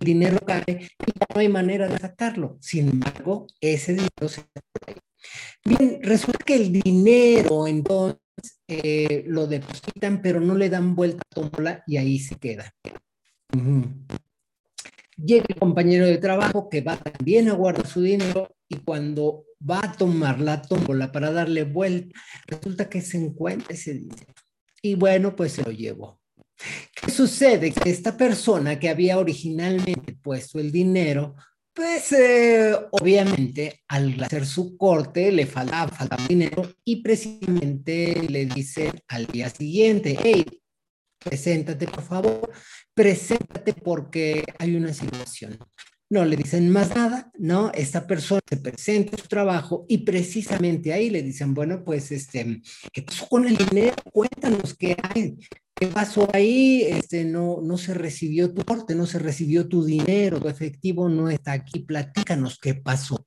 el 0.00 0.04
dinero 0.04 0.38
cae 0.46 0.64
y 1.06 1.12
no 1.18 1.40
hay 1.40 1.48
manera 1.48 1.88
de 1.88 1.98
sacarlo. 1.98 2.58
Sin 2.60 2.88
embargo, 2.88 3.46
ese 3.60 3.92
dinero 3.92 4.28
se 4.28 4.44
Bien, 5.64 5.98
resulta 6.02 6.44
que 6.44 6.54
el 6.54 6.72
dinero 6.72 7.66
entonces 7.66 8.20
eh, 8.68 9.24
lo 9.26 9.46
depositan, 9.46 10.22
pero 10.22 10.40
no 10.40 10.54
le 10.54 10.70
dan 10.70 10.94
vuelta 10.94 11.22
a 11.22 11.34
tómbola 11.34 11.82
y 11.86 11.96
ahí 11.96 12.18
se 12.18 12.36
queda. 12.36 12.72
Llega 15.16 15.46
el 15.48 15.56
compañero 15.56 16.06
de 16.06 16.18
trabajo 16.18 16.68
que 16.68 16.80
va 16.80 16.96
también 16.96 17.48
a 17.48 17.54
guardar 17.54 17.86
su 17.86 18.02
dinero 18.02 18.54
y 18.68 18.76
cuando 18.76 19.44
va 19.68 19.80
a 19.82 19.92
tomar 19.92 20.40
la 20.40 20.62
tómbola 20.62 21.10
para 21.10 21.32
darle 21.32 21.64
vuelta, 21.64 22.18
resulta 22.46 22.88
que 22.88 23.00
se 23.00 23.18
encuentra 23.18 23.74
ese 23.74 23.94
dinero. 23.94 24.32
Y 24.80 24.94
bueno, 24.94 25.34
pues 25.34 25.52
se 25.52 25.62
lo 25.64 25.72
llevó. 25.72 26.20
¿Qué 26.94 27.10
sucede? 27.10 27.72
Que 27.72 27.90
esta 27.90 28.16
persona 28.16 28.78
que 28.78 28.88
había 28.88 29.18
originalmente 29.18 30.14
puesto 30.14 30.58
el 30.58 30.72
dinero, 30.72 31.36
pues 31.72 32.10
eh, 32.12 32.74
obviamente 32.90 33.82
al 33.88 34.20
hacer 34.22 34.44
su 34.44 34.76
corte 34.76 35.30
le 35.30 35.46
faltaba, 35.46 35.92
faltaba 35.92 36.26
dinero 36.26 36.68
y 36.84 36.96
precisamente 37.02 38.26
le 38.28 38.46
dice 38.46 38.92
al 39.06 39.26
día 39.26 39.48
siguiente, 39.48 40.18
hey, 40.20 40.44
preséntate 41.18 41.86
por 41.86 42.02
favor, 42.02 42.50
preséntate 42.94 43.72
porque 43.74 44.44
hay 44.58 44.74
una 44.74 44.92
situación. 44.92 45.58
No 46.10 46.24
le 46.24 46.36
dicen 46.36 46.70
más 46.70 46.96
nada, 46.96 47.30
¿no? 47.38 47.70
Esta 47.74 48.06
persona 48.06 48.40
se 48.48 48.56
presenta 48.56 49.18
su 49.18 49.28
trabajo 49.28 49.84
y 49.88 49.98
precisamente 49.98 50.92
ahí 50.92 51.10
le 51.10 51.22
dicen, 51.22 51.52
bueno, 51.52 51.84
pues, 51.84 52.10
este, 52.10 52.62
¿qué 52.92 53.02
pasó 53.02 53.28
con 53.28 53.46
el 53.46 53.58
dinero? 53.58 53.94
Cuéntanos 54.10 54.74
qué 54.74 54.96
hay, 55.02 55.36
qué 55.78 55.86
pasó 55.86 56.28
ahí, 56.32 56.82
este, 56.82 57.24
no, 57.24 57.60
no 57.62 57.78
se 57.78 57.94
recibió 57.94 58.52
tu 58.52 58.64
corte, 58.64 58.94
no 58.94 59.06
se 59.06 59.18
recibió 59.18 59.68
tu 59.68 59.84
dinero, 59.84 60.40
tu 60.40 60.48
efectivo 60.48 61.08
no 61.08 61.30
está 61.30 61.52
aquí, 61.52 61.80
platícanos 61.80 62.58
qué 62.60 62.74
pasó. 62.74 63.26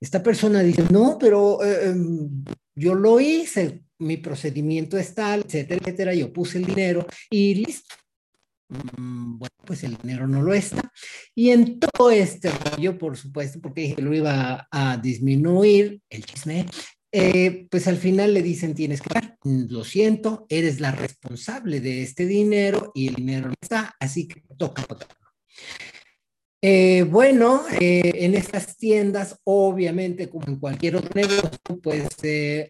Esta 0.00 0.22
persona 0.22 0.60
dice, 0.60 0.84
no, 0.90 1.18
pero 1.18 1.62
eh, 1.62 1.90
em, 1.90 2.44
yo 2.74 2.94
lo 2.94 3.20
hice, 3.20 3.82
mi 3.98 4.16
procedimiento 4.16 4.96
es 4.96 5.14
tal, 5.14 5.44
etcétera, 5.46 5.80
etcétera, 5.80 6.14
yo 6.14 6.32
puse 6.32 6.58
el 6.58 6.64
dinero 6.64 7.06
y 7.28 7.54
listo. 7.54 7.94
Mm, 8.70 9.38
bueno, 9.38 9.54
pues 9.66 9.82
el 9.84 9.96
dinero 9.96 10.26
no 10.26 10.42
lo 10.42 10.54
está. 10.54 10.90
Y 11.34 11.50
en 11.50 11.78
todo 11.80 12.10
este 12.10 12.50
rollo, 12.50 12.96
por 12.96 13.16
supuesto, 13.16 13.60
porque 13.60 13.82
dije 13.82 13.96
que 13.96 14.02
lo 14.02 14.14
iba 14.14 14.66
a 14.70 14.96
disminuir, 14.96 16.00
el 16.08 16.24
chisme, 16.24 16.66
eh, 17.12 17.66
pues 17.70 17.88
al 17.88 17.96
final 17.96 18.34
le 18.34 18.42
dicen 18.42 18.74
tienes 18.74 19.00
que 19.00 19.08
pagar, 19.08 19.36
lo 19.42 19.84
siento, 19.84 20.46
eres 20.48 20.80
la 20.80 20.92
responsable 20.92 21.80
de 21.80 22.02
este 22.02 22.26
dinero 22.26 22.92
y 22.94 23.08
el 23.08 23.16
dinero 23.16 23.48
no 23.48 23.54
está, 23.60 23.96
así 23.98 24.28
que 24.28 24.42
toca 24.56 24.82
pagarlo. 24.82 25.16
Eh, 26.62 27.04
bueno, 27.04 27.62
eh, 27.80 28.12
en 28.16 28.34
estas 28.34 28.76
tiendas, 28.76 29.40
obviamente, 29.44 30.28
como 30.28 30.46
en 30.46 30.56
cualquier 30.56 30.96
otro 30.96 31.10
negocio, 31.14 31.80
pues 31.82 32.06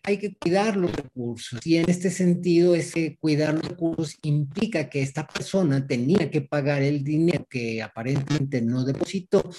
hay 0.05 0.17
que 0.19 0.37
cuidar 0.37 0.77
los 0.77 0.95
recursos. 0.95 1.59
Y 1.67 1.77
en 1.77 1.91
este 1.91 2.09
sentido, 2.11 2.77
ese 2.77 3.19
cuidar 3.21 3.55
los 3.55 3.69
recursos 3.69 4.17
implica 4.23 4.89
que 4.89 5.03
esta 5.03 5.27
persona 5.27 5.87
tenía 5.89 6.31
que 6.31 6.41
pagar 6.41 6.83
el 6.83 7.03
dinero 7.03 7.47
que 7.51 7.83
aparentemente 7.83 8.63
no 8.63 8.85
depositó. 8.85 9.51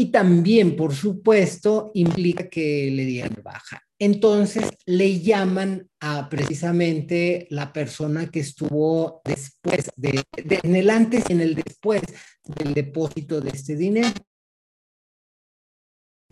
Y 0.00 0.06
también, 0.06 0.76
por 0.76 0.94
supuesto, 0.94 1.90
implica 1.92 2.48
que 2.48 2.90
le 2.90 3.04
dieran 3.04 3.38
baja. 3.44 3.82
Entonces 3.98 4.64
le 4.86 5.20
llaman 5.20 5.90
a 6.00 6.30
precisamente 6.30 7.46
la 7.50 7.70
persona 7.70 8.30
que 8.30 8.40
estuvo 8.40 9.20
después, 9.26 9.90
de, 9.96 10.24
en 10.32 10.74
el 10.74 10.88
antes 10.88 11.24
y 11.28 11.34
en 11.34 11.42
el 11.42 11.54
después 11.54 12.00
del 12.44 12.72
depósito 12.72 13.42
de 13.42 13.50
este 13.50 13.76
dinero. 13.76 14.08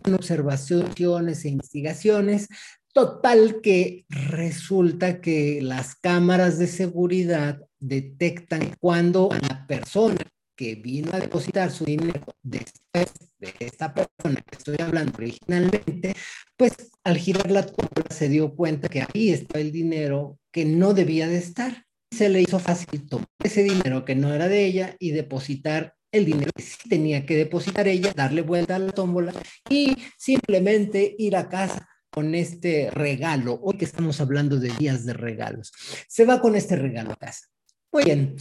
Observaciones 0.03 1.45
e 1.45 1.49
investigaciones, 1.49 2.47
total 2.91 3.61
que 3.61 4.07
resulta 4.09 5.21
que 5.21 5.61
las 5.61 5.93
cámaras 5.93 6.57
de 6.57 6.65
seguridad 6.65 7.61
detectan 7.77 8.75
cuando 8.79 9.29
la 9.47 9.67
persona 9.67 10.17
que 10.59 10.75
vino 10.75 11.13
a 11.13 11.19
depositar 11.21 11.71
su 11.71 11.85
dinero 11.85 12.21
después 12.43 13.13
de 13.39 13.53
esta 13.61 13.93
persona 13.93 14.41
que 14.41 14.57
estoy 14.57 14.75
hablando 14.81 15.13
originalmente, 15.17 16.13
pues 16.57 16.73
al 17.05 17.17
girar 17.17 17.49
la 17.49 17.65
tómbola 17.65 18.09
se 18.09 18.27
dio 18.27 18.53
cuenta 18.53 18.89
que 18.89 19.03
ahí 19.03 19.29
estaba 19.29 19.61
el 19.61 19.71
dinero 19.71 20.37
que 20.51 20.65
no 20.65 20.93
debía 20.93 21.29
de 21.29 21.37
estar. 21.37 21.85
Se 22.11 22.27
le 22.27 22.41
hizo 22.41 22.59
fácil 22.59 23.07
tomar 23.07 23.29
ese 23.41 23.63
dinero 23.63 24.03
que 24.03 24.15
no 24.15 24.33
era 24.33 24.49
de 24.49 24.65
ella 24.65 24.97
y 24.99 25.11
depositar 25.11 25.93
el 26.11 26.25
dinero 26.25 26.51
que 26.53 26.63
sí 26.63 26.89
tenía 26.89 27.25
que 27.25 27.37
depositar 27.37 27.87
ella, 27.87 28.11
darle 28.13 28.41
vuelta 28.41 28.75
a 28.75 28.79
la 28.79 28.91
tómbola 28.91 29.31
y 29.69 29.95
simplemente 30.17 31.15
ir 31.17 31.37
a 31.37 31.47
casa 31.47 31.87
con 32.09 32.35
este 32.35 32.91
regalo. 32.91 33.61
Hoy 33.63 33.77
que 33.77 33.85
estamos 33.85 34.19
hablando 34.19 34.59
de 34.59 34.73
días 34.77 35.05
de 35.05 35.13
regalos, 35.13 35.71
se 36.09 36.25
va 36.25 36.41
con 36.41 36.57
este 36.57 36.75
regalo 36.75 37.13
a 37.13 37.15
casa. 37.15 37.47
Muy 37.93 38.03
bien, 38.03 38.35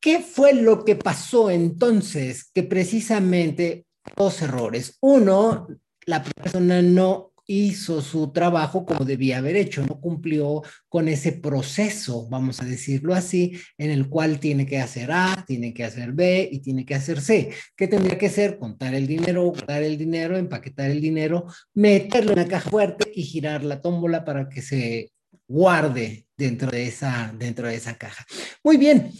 ¿Qué 0.00 0.20
fue 0.20 0.54
lo 0.54 0.84
que 0.84 0.96
pasó 0.96 1.50
entonces? 1.50 2.50
Que 2.54 2.62
precisamente 2.62 3.86
dos 4.16 4.40
errores. 4.42 4.96
Uno, 5.00 5.68
la 6.06 6.22
persona 6.22 6.82
no 6.82 7.32
hizo 7.50 8.02
su 8.02 8.30
trabajo 8.30 8.84
como 8.84 9.06
debía 9.06 9.38
haber 9.38 9.56
hecho, 9.56 9.84
no 9.84 10.00
cumplió 10.00 10.62
con 10.86 11.08
ese 11.08 11.32
proceso, 11.32 12.28
vamos 12.28 12.60
a 12.60 12.66
decirlo 12.66 13.14
así, 13.14 13.58
en 13.78 13.90
el 13.90 14.10
cual 14.10 14.38
tiene 14.38 14.66
que 14.66 14.78
hacer 14.78 15.10
A, 15.10 15.44
tiene 15.46 15.72
que 15.72 15.82
hacer 15.82 16.12
B 16.12 16.46
y 16.52 16.60
tiene 16.60 16.84
que 16.84 16.94
hacer 16.94 17.22
C. 17.22 17.50
¿Qué 17.74 17.88
tendría 17.88 18.18
que 18.18 18.26
hacer? 18.26 18.58
Contar 18.58 18.94
el 18.94 19.06
dinero, 19.06 19.44
guardar 19.44 19.82
el 19.82 19.96
dinero, 19.96 20.36
empaquetar 20.36 20.90
el 20.90 21.00
dinero, 21.00 21.46
meterlo 21.72 22.32
en 22.32 22.40
una 22.40 22.48
caja 22.48 22.68
fuerte 22.68 23.10
y 23.14 23.22
girar 23.22 23.64
la 23.64 23.80
tómbola 23.80 24.26
para 24.26 24.50
que 24.50 24.60
se 24.60 25.10
guarde 25.48 26.26
dentro 26.36 26.70
de 26.70 26.86
esa, 26.86 27.34
dentro 27.38 27.66
de 27.66 27.76
esa 27.76 27.96
caja. 27.96 28.26
Muy 28.62 28.76
bien, 28.76 29.10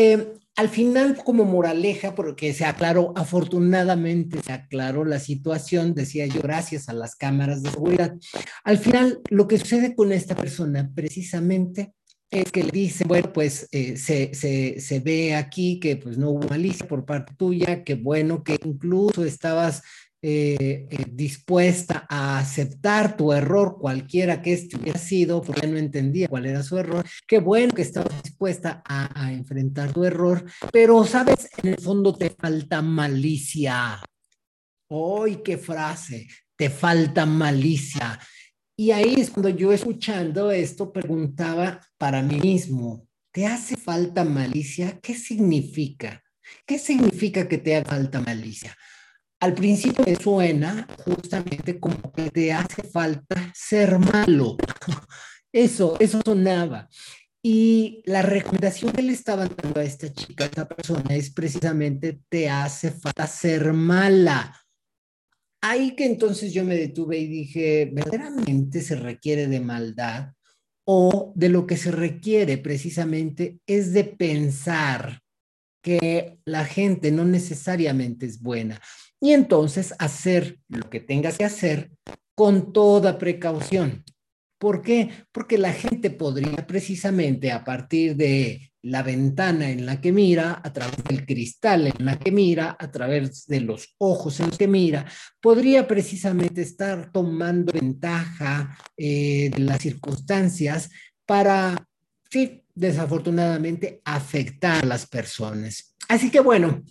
eh, 0.00 0.34
al 0.54 0.68
final, 0.68 1.16
como 1.24 1.44
moraleja, 1.44 2.14
porque 2.14 2.52
se 2.52 2.64
aclaró, 2.64 3.12
afortunadamente 3.16 4.40
se 4.40 4.52
aclaró 4.52 5.04
la 5.04 5.18
situación, 5.18 5.92
decía 5.92 6.26
yo, 6.26 6.40
gracias 6.40 6.88
a 6.88 6.92
las 6.92 7.16
cámaras 7.16 7.64
de 7.64 7.70
seguridad. 7.70 8.16
Al 8.62 8.78
final, 8.78 9.20
lo 9.28 9.48
que 9.48 9.58
sucede 9.58 9.96
con 9.96 10.12
esta 10.12 10.36
persona 10.36 10.88
precisamente 10.94 11.92
es 12.30 12.52
que 12.52 12.62
le 12.62 12.70
dice, 12.70 13.04
bueno, 13.04 13.32
pues 13.32 13.68
eh, 13.72 13.96
se, 13.96 14.34
se, 14.34 14.78
se, 14.80 15.00
ve 15.00 15.34
aquí 15.34 15.80
que 15.80 15.96
pues 15.96 16.16
no 16.16 16.30
hubo 16.30 16.48
malicia 16.48 16.86
por 16.86 17.04
parte 17.04 17.34
tuya, 17.36 17.82
que 17.82 17.96
bueno 17.96 18.44
que 18.44 18.56
incluso 18.64 19.24
estabas 19.24 19.82
eh, 20.20 20.88
eh, 20.90 21.04
dispuesta 21.12 22.04
a 22.08 22.40
aceptar 22.40 23.16
tu 23.16 23.32
error, 23.32 23.78
cualquiera 23.78 24.42
que 24.42 24.52
este 24.52 24.76
hubiera 24.76 24.98
sido, 24.98 25.40
porque 25.42 25.68
no 25.68 25.76
entendía 25.76 26.26
cuál 26.26 26.46
era 26.46 26.64
su 26.64 26.76
error. 26.76 27.06
Qué 27.24 27.38
bueno 27.38 27.72
que 27.72 27.82
estaba 27.82 28.08
dispuesta 28.20 28.82
a, 28.84 29.32
enfrentar 29.32 29.92
tu 29.92 30.04
error, 30.04 30.44
pero 30.72 31.04
sabes, 31.04 31.48
en 31.62 31.70
el 31.70 31.80
fondo 31.80 32.16
te 32.16 32.30
falta 32.30 32.82
malicia. 32.82 34.02
¡Ay, 34.90 35.40
qué 35.44 35.56
frase! 35.56 36.26
Te 36.56 36.68
falta 36.68 37.24
malicia. 37.24 38.18
Y 38.76 38.90
ahí 38.90 39.14
es 39.18 39.30
cuando 39.30 39.50
yo 39.50 39.72
escuchando 39.72 40.50
esto 40.50 40.92
preguntaba 40.92 41.80
para 41.96 42.22
mí 42.22 42.40
mismo, 42.40 43.06
¿te 43.30 43.46
hace 43.46 43.76
falta 43.76 44.24
malicia? 44.24 44.98
¿Qué 45.00 45.14
significa? 45.14 46.24
¿Qué 46.66 46.76
significa 46.78 47.46
que 47.46 47.58
te 47.58 47.76
haga 47.76 47.90
falta 47.90 48.20
malicia? 48.20 48.76
Al 49.40 49.54
principio 49.54 50.04
me 50.04 50.16
suena 50.16 50.86
justamente 51.04 51.78
como 51.78 52.12
que 52.12 52.30
te 52.30 52.52
hace 52.52 52.82
falta 52.82 53.52
ser 53.54 53.98
malo. 53.98 54.56
Eso, 55.52 55.96
eso 55.98 56.20
sonaba. 56.22 56.88
Y 57.42 58.02
la 58.04 58.20
recomendación 58.20 58.92
que 58.92 59.00
le 59.00 59.12
estaban 59.12 59.50
dando 59.56 59.80
a 59.80 59.84
esta 59.84 60.12
chica, 60.12 60.44
a 60.44 60.46
esta 60.48 60.68
persona, 60.68 61.14
es 61.14 61.30
precisamente 61.30 62.20
te 62.28 62.50
hace 62.50 62.90
falta 62.90 63.26
ser 63.26 63.72
mala. 63.72 64.54
Ahí 65.62 65.96
que 65.96 66.04
entonces 66.04 66.52
yo 66.52 66.64
me 66.64 66.76
detuve 66.76 67.18
y 67.18 67.26
dije, 67.26 67.90
¿verdaderamente 67.92 68.82
se 68.82 68.96
requiere 68.96 69.46
de 69.46 69.60
maldad? 69.60 70.34
O 70.84 71.32
de 71.34 71.48
lo 71.48 71.66
que 71.66 71.78
se 71.78 71.90
requiere 71.90 72.58
precisamente 72.58 73.58
es 73.66 73.92
de 73.94 74.04
pensar 74.04 75.22
que 75.82 76.40
la 76.44 76.64
gente 76.64 77.10
no 77.10 77.24
necesariamente 77.24 78.26
es 78.26 78.40
buena. 78.40 78.80
Y 79.20 79.32
entonces 79.32 79.94
hacer 79.98 80.58
lo 80.68 80.88
que 80.90 81.00
tengas 81.00 81.38
que 81.38 81.44
hacer 81.44 81.90
con 82.34 82.72
toda 82.72 83.18
precaución. 83.18 84.04
¿Por 84.58 84.82
qué? 84.82 85.10
Porque 85.32 85.58
la 85.58 85.72
gente 85.72 86.10
podría 86.10 86.66
precisamente 86.66 87.52
a 87.52 87.64
partir 87.64 88.16
de 88.16 88.72
la 88.82 89.02
ventana 89.02 89.70
en 89.70 89.86
la 89.86 90.00
que 90.00 90.12
mira, 90.12 90.60
a 90.62 90.72
través 90.72 91.02
del 91.04 91.26
cristal 91.26 91.88
en 91.88 92.04
la 92.04 92.18
que 92.18 92.30
mira, 92.30 92.76
a 92.78 92.90
través 92.90 93.46
de 93.46 93.60
los 93.60 93.94
ojos 93.98 94.40
en 94.40 94.48
los 94.48 94.58
que 94.58 94.68
mira, 94.68 95.06
podría 95.40 95.86
precisamente 95.86 96.62
estar 96.62 97.12
tomando 97.12 97.72
ventaja 97.72 98.76
eh, 98.96 99.50
de 99.54 99.60
las 99.60 99.80
circunstancias 99.80 100.90
para, 101.26 101.86
sí, 102.30 102.64
desafortunadamente, 102.74 104.00
afectar 104.04 104.84
a 104.84 104.86
las 104.86 105.06
personas. 105.06 105.96
Así 106.08 106.30
que 106.30 106.40
bueno, 106.40 106.82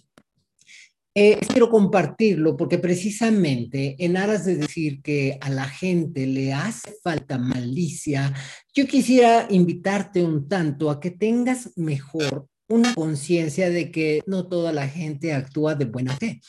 eh, 1.19 1.39
quiero 1.51 1.71
compartirlo 1.71 2.55
porque 2.55 2.77
precisamente 2.77 3.95
en 3.97 4.17
aras 4.17 4.45
de 4.45 4.55
decir 4.55 5.01
que 5.01 5.39
a 5.41 5.49
la 5.49 5.67
gente 5.67 6.27
le 6.27 6.53
hace 6.53 6.93
falta 7.01 7.39
malicia, 7.39 8.35
yo 8.71 8.85
quisiera 8.85 9.47
invitarte 9.49 10.21
un 10.21 10.47
tanto 10.47 10.91
a 10.91 10.99
que 10.99 11.09
tengas 11.09 11.75
mejor 11.75 12.47
una 12.69 12.93
conciencia 12.93 13.71
de 13.71 13.89
que 13.89 14.21
no 14.27 14.47
toda 14.47 14.71
la 14.71 14.87
gente 14.87 15.33
actúa 15.33 15.73
de 15.73 15.85
buena 15.85 16.15
fe. 16.15 16.39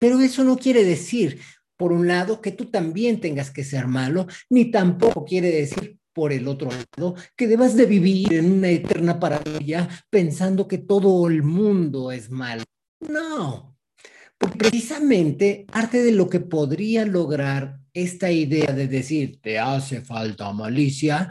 Pero 0.00 0.18
eso 0.20 0.42
no 0.42 0.56
quiere 0.56 0.82
decir, 0.82 1.38
por 1.76 1.92
un 1.92 2.08
lado, 2.08 2.40
que 2.40 2.50
tú 2.50 2.64
también 2.64 3.20
tengas 3.20 3.52
que 3.52 3.62
ser 3.62 3.86
malo, 3.86 4.26
ni 4.50 4.72
tampoco 4.72 5.24
quiere 5.24 5.52
decir, 5.52 6.00
por 6.12 6.32
el 6.32 6.48
otro 6.48 6.70
lado, 6.70 7.14
que 7.36 7.46
debas 7.46 7.76
de 7.76 7.86
vivir 7.86 8.32
en 8.32 8.50
una 8.50 8.70
eterna 8.70 9.20
paranoia 9.20 9.88
pensando 10.10 10.66
que 10.66 10.78
todo 10.78 11.28
el 11.28 11.44
mundo 11.44 12.10
es 12.10 12.28
malo. 12.28 12.64
No, 13.00 13.76
porque 14.38 14.58
precisamente 14.58 15.66
parte 15.70 16.02
de 16.02 16.12
lo 16.12 16.28
que 16.28 16.40
podría 16.40 17.04
lograr 17.04 17.78
esta 17.92 18.30
idea 18.30 18.72
de 18.72 18.88
decir 18.88 19.40
te 19.40 19.58
hace 19.58 20.02
falta 20.02 20.52
malicia, 20.52 21.30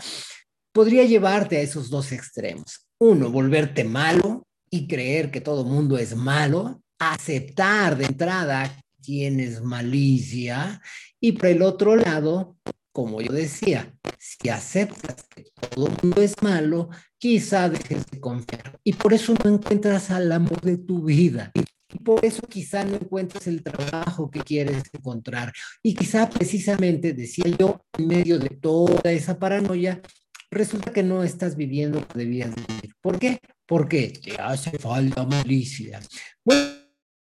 podría 0.71 1.05
llevarte 1.05 1.57
a 1.57 1.61
esos 1.61 1.89
dos 1.89 2.11
extremos. 2.11 2.87
Uno, 2.99 3.29
volverte 3.29 3.83
malo 3.83 4.47
y 4.69 4.87
creer 4.87 5.31
que 5.31 5.41
todo 5.41 5.63
mundo 5.63 5.97
es 5.97 6.15
malo, 6.15 6.81
aceptar 6.99 7.97
de 7.97 8.05
entrada 8.05 8.83
quién 9.03 9.39
es 9.39 9.61
malicia 9.61 10.81
y 11.19 11.33
por 11.33 11.47
el 11.47 11.61
otro 11.61 11.95
lado, 11.95 12.57
como 12.95 13.19
yo 13.19 13.33
decía, 13.33 13.93
si 14.17 14.47
aceptas 14.47 15.27
que 15.27 15.43
todo 15.69 15.89
mundo 16.01 16.21
es 16.21 16.41
malo, 16.41 16.87
quizá 17.17 17.67
dejes 17.67 18.05
de 18.05 18.21
confiar. 18.21 18.79
Y 18.85 18.93
por 18.93 19.13
eso 19.13 19.33
no 19.43 19.53
encuentras 19.53 20.11
al 20.11 20.31
amor 20.31 20.61
de 20.61 20.77
tu 20.77 21.03
vida. 21.03 21.51
Y 21.93 21.99
por 21.99 22.23
eso 22.23 22.41
quizá 22.47 22.85
no 22.85 22.95
encuentras 22.95 23.47
el 23.47 23.63
trabajo 23.63 24.31
que 24.31 24.39
quieres 24.39 24.83
encontrar. 24.93 25.51
Y 25.83 25.93
quizá 25.93 26.29
precisamente, 26.29 27.11
decía 27.11 27.53
yo, 27.59 27.81
en 27.97 28.07
medio 28.07 28.39
de 28.39 28.47
toda 28.47 29.11
esa 29.11 29.37
paranoia, 29.37 30.01
resulta 30.49 30.93
que 30.93 31.03
no 31.03 31.21
estás 31.21 31.57
viviendo 31.57 31.99
lo 31.99 32.07
que 32.07 32.19
debías 32.19 32.55
vivir. 32.55 32.93
¿Por 33.01 33.19
qué? 33.19 33.39
Porque 33.65 34.13
te 34.23 34.41
hace 34.41 34.79
falta 34.79 35.25
malicia. 35.25 35.99
Bueno, 36.45 36.84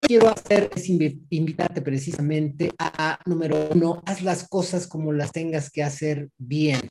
quiero 0.05 0.29
hacer 0.29 0.69
es 0.75 0.89
invitarte 0.89 1.81
precisamente 1.81 2.71
a, 2.77 3.19
número 3.25 3.69
uno, 3.71 4.01
haz 4.05 4.21
las 4.21 4.47
cosas 4.47 4.87
como 4.87 5.11
las 5.11 5.31
tengas 5.31 5.69
que 5.69 5.83
hacer 5.83 6.29
bien. 6.37 6.81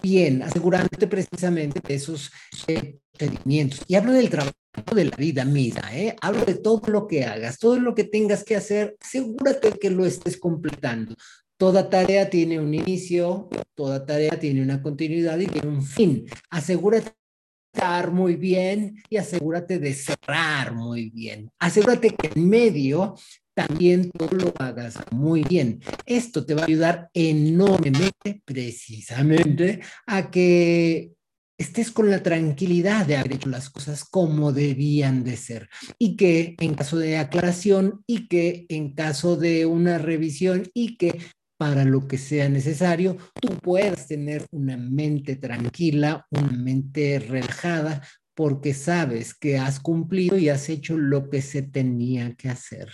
Bien, 0.00 0.42
asegurándote 0.42 1.06
precisamente 1.08 1.80
de 1.86 1.94
esos 1.94 2.30
eh, 2.68 2.98
procedimientos. 3.12 3.82
Y 3.88 3.96
hablo 3.96 4.12
del 4.12 4.30
trabajo 4.30 4.52
de 4.94 5.06
la 5.06 5.16
vida, 5.16 5.44
mira, 5.44 5.82
¿eh? 5.92 6.14
hablo 6.20 6.44
de 6.44 6.54
todo 6.54 6.82
lo 6.86 7.08
que 7.08 7.24
hagas, 7.24 7.58
todo 7.58 7.78
lo 7.78 7.94
que 7.94 8.04
tengas 8.04 8.44
que 8.44 8.56
hacer, 8.56 8.96
asegúrate 9.00 9.72
que 9.72 9.90
lo 9.90 10.04
estés 10.04 10.36
completando. 10.36 11.14
Toda 11.56 11.90
tarea 11.90 12.30
tiene 12.30 12.58
un 12.60 12.74
inicio, 12.74 13.48
toda 13.74 14.04
tarea 14.04 14.38
tiene 14.38 14.62
una 14.62 14.82
continuidad 14.82 15.38
y 15.38 15.46
tiene 15.46 15.68
un 15.68 15.82
fin. 15.82 16.26
Asegúrate 16.50 17.12
muy 18.10 18.36
bien 18.36 19.02
y 19.08 19.16
asegúrate 19.16 19.78
de 19.78 19.94
cerrar 19.94 20.74
muy 20.74 21.10
bien. 21.10 21.50
Asegúrate 21.58 22.10
que 22.10 22.30
en 22.34 22.48
medio 22.48 23.14
también 23.54 24.10
tú 24.10 24.28
lo 24.36 24.54
hagas 24.58 24.98
muy 25.10 25.42
bien. 25.42 25.80
Esto 26.06 26.44
te 26.46 26.54
va 26.54 26.62
a 26.62 26.66
ayudar 26.66 27.10
enormemente, 27.12 28.42
precisamente, 28.44 29.80
a 30.06 30.30
que 30.30 31.12
estés 31.58 31.90
con 31.90 32.10
la 32.10 32.22
tranquilidad 32.22 33.06
de 33.06 33.16
haber 33.16 33.34
hecho 33.34 33.48
las 33.48 33.68
cosas 33.70 34.04
como 34.04 34.52
debían 34.52 35.22
de 35.22 35.36
ser 35.36 35.68
y 35.98 36.16
que 36.16 36.56
en 36.58 36.74
caso 36.74 36.98
de 36.98 37.18
aclaración 37.18 38.02
y 38.06 38.26
que 38.26 38.66
en 38.68 38.94
caso 38.94 39.36
de 39.36 39.66
una 39.66 39.98
revisión 39.98 40.68
y 40.74 40.96
que 40.96 41.20
para 41.62 41.84
lo 41.84 42.08
que 42.08 42.18
sea 42.18 42.48
necesario, 42.48 43.16
tú 43.40 43.50
puedas 43.62 44.08
tener 44.08 44.44
una 44.50 44.76
mente 44.76 45.36
tranquila, 45.36 46.26
una 46.32 46.56
mente 46.56 47.20
relajada, 47.20 48.02
porque 48.34 48.74
sabes 48.74 49.32
que 49.32 49.58
has 49.58 49.78
cumplido 49.78 50.36
y 50.36 50.48
has 50.48 50.68
hecho 50.68 50.98
lo 50.98 51.30
que 51.30 51.40
se 51.40 51.62
tenía 51.62 52.34
que 52.34 52.48
hacer. 52.48 52.88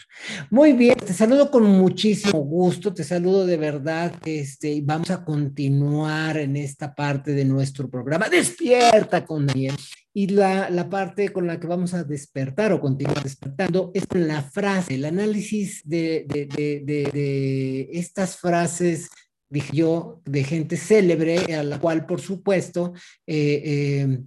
Muy 0.50 0.74
bien, 0.74 0.96
te 0.96 1.14
saludo 1.14 1.50
con 1.50 1.64
muchísimo 1.64 2.40
gusto, 2.40 2.92
te 2.92 3.04
saludo 3.04 3.46
de 3.46 3.56
verdad, 3.56 4.12
este, 4.26 4.70
y 4.70 4.82
vamos 4.82 5.10
a 5.10 5.24
continuar 5.24 6.36
en 6.36 6.56
esta 6.56 6.94
parte 6.94 7.32
de 7.32 7.46
nuestro 7.46 7.88
programa. 7.88 8.28
Despierta 8.28 9.24
con 9.24 9.46
Daniel. 9.46 9.76
Y 10.18 10.26
la, 10.26 10.68
la, 10.68 10.90
parte 10.90 11.28
con 11.28 11.46
la 11.46 11.60
que 11.60 11.68
vamos 11.68 11.94
a 11.94 12.02
despertar 12.02 12.72
o 12.72 12.80
continuar 12.80 13.22
despertando 13.22 13.92
es 13.94 14.04
la 14.14 14.42
frase, 14.42 14.96
el 14.96 15.04
análisis 15.04 15.88
de, 15.88 16.26
de, 16.26 16.82
de, 16.84 17.88
estas 17.92 18.36
frases 18.36 19.10
dije 19.48 19.76
yo, 19.76 20.20
de 20.24 20.42
gente 20.42 20.76
célebre, 20.76 21.54
a 21.54 21.62
la 21.62 21.78
cual, 21.78 22.04
por 22.04 22.20
supuesto, 22.20 22.94
eh, 23.28 23.62
eh, 23.64 24.18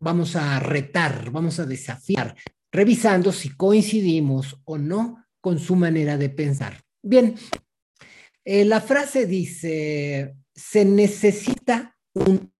vamos 0.00 0.34
a 0.34 0.58
retar, 0.58 1.30
vamos 1.30 1.60
a 1.60 1.66
desafiar, 1.66 2.34
revisando 2.72 3.30
si 3.30 3.50
coincidimos 3.50 4.60
o 4.64 4.76
no 4.76 5.24
con 5.40 5.60
su 5.60 5.76
manera 5.76 6.18
de 6.18 6.30
pensar. 6.30 6.82
Bien, 7.00 7.36
eh, 8.44 8.64
la 8.64 8.80
frase 8.80 9.26
dice, 9.26 10.34
se 10.52 10.84
necesita 10.84 11.96
un 12.12 12.52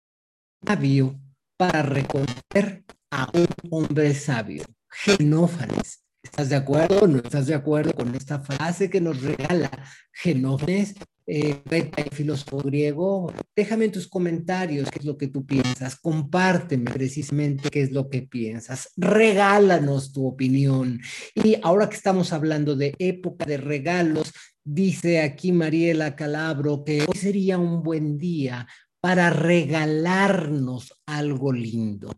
sabio 0.65 1.19
para 1.63 1.83
reconocer 1.83 2.83
a 3.13 3.31
un 3.35 3.47
hombre 3.71 4.13
sabio. 4.15 4.65
Genófanes. 4.91 6.03
¿Estás 6.21 6.49
de 6.49 6.57
acuerdo 6.57 7.03
o 7.03 7.07
no 7.07 7.19
estás 7.19 7.47
de 7.47 7.55
acuerdo 7.55 7.93
con 7.93 8.13
esta 8.17 8.41
frase 8.41 8.91
que 8.91 9.01
nos 9.01 9.23
regala 9.23 9.71
Genófanes? 10.13 10.97
eh, 11.25 11.63
y 11.71 12.15
filósofo 12.15 12.59
griego, 12.59 13.33
déjame 13.55 13.85
en 13.85 13.93
tus 13.93 14.09
comentarios 14.09 14.91
qué 14.91 14.99
es 14.99 15.05
lo 15.05 15.17
que 15.17 15.29
tú 15.29 15.47
piensas, 15.47 15.95
compárteme 15.95 16.91
precisamente 16.91 17.71
qué 17.71 17.83
es 17.83 17.93
lo 17.93 18.11
que 18.11 18.23
piensas, 18.23 18.91
regálanos 18.97 20.13
tu 20.13 20.27
opinión. 20.27 21.01
Y 21.35 21.59
ahora 21.63 21.89
que 21.89 21.97
estamos 21.97 22.33
hablando 22.33 22.75
de 22.75 22.95
época 22.99 23.45
de 23.45 23.57
regalos, 23.57 24.33
dice 24.65 25.21
aquí 25.21 25.53
Mariela 25.53 26.17
Calabro 26.17 26.83
que 26.85 27.03
hoy 27.03 27.17
sería 27.17 27.57
un 27.57 27.85
buen 27.85 28.19
día 28.19 28.67
para 29.03 29.31
regalarnos 29.31 30.95
algo 31.07 31.53
lindo. 31.53 32.13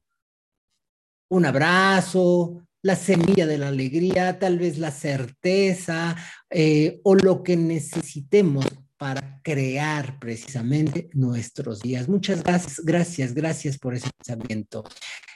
Un 1.30 1.46
abrazo, 1.46 2.66
la 2.82 2.94
semilla 2.94 3.46
de 3.46 3.56
la 3.56 3.68
alegría, 3.68 4.38
tal 4.38 4.58
vez 4.58 4.76
la 4.76 4.90
certeza 4.90 6.14
eh, 6.50 7.00
o 7.02 7.14
lo 7.14 7.42
que 7.42 7.56
necesitemos 7.56 8.66
para 8.98 9.40
crear 9.42 10.18
precisamente 10.18 11.08
nuestros 11.14 11.80
días. 11.80 12.06
Muchas 12.06 12.44
gracias, 12.44 12.80
gracias, 12.84 13.32
gracias 13.32 13.78
por 13.78 13.94
ese 13.94 14.10
pensamiento. 14.18 14.84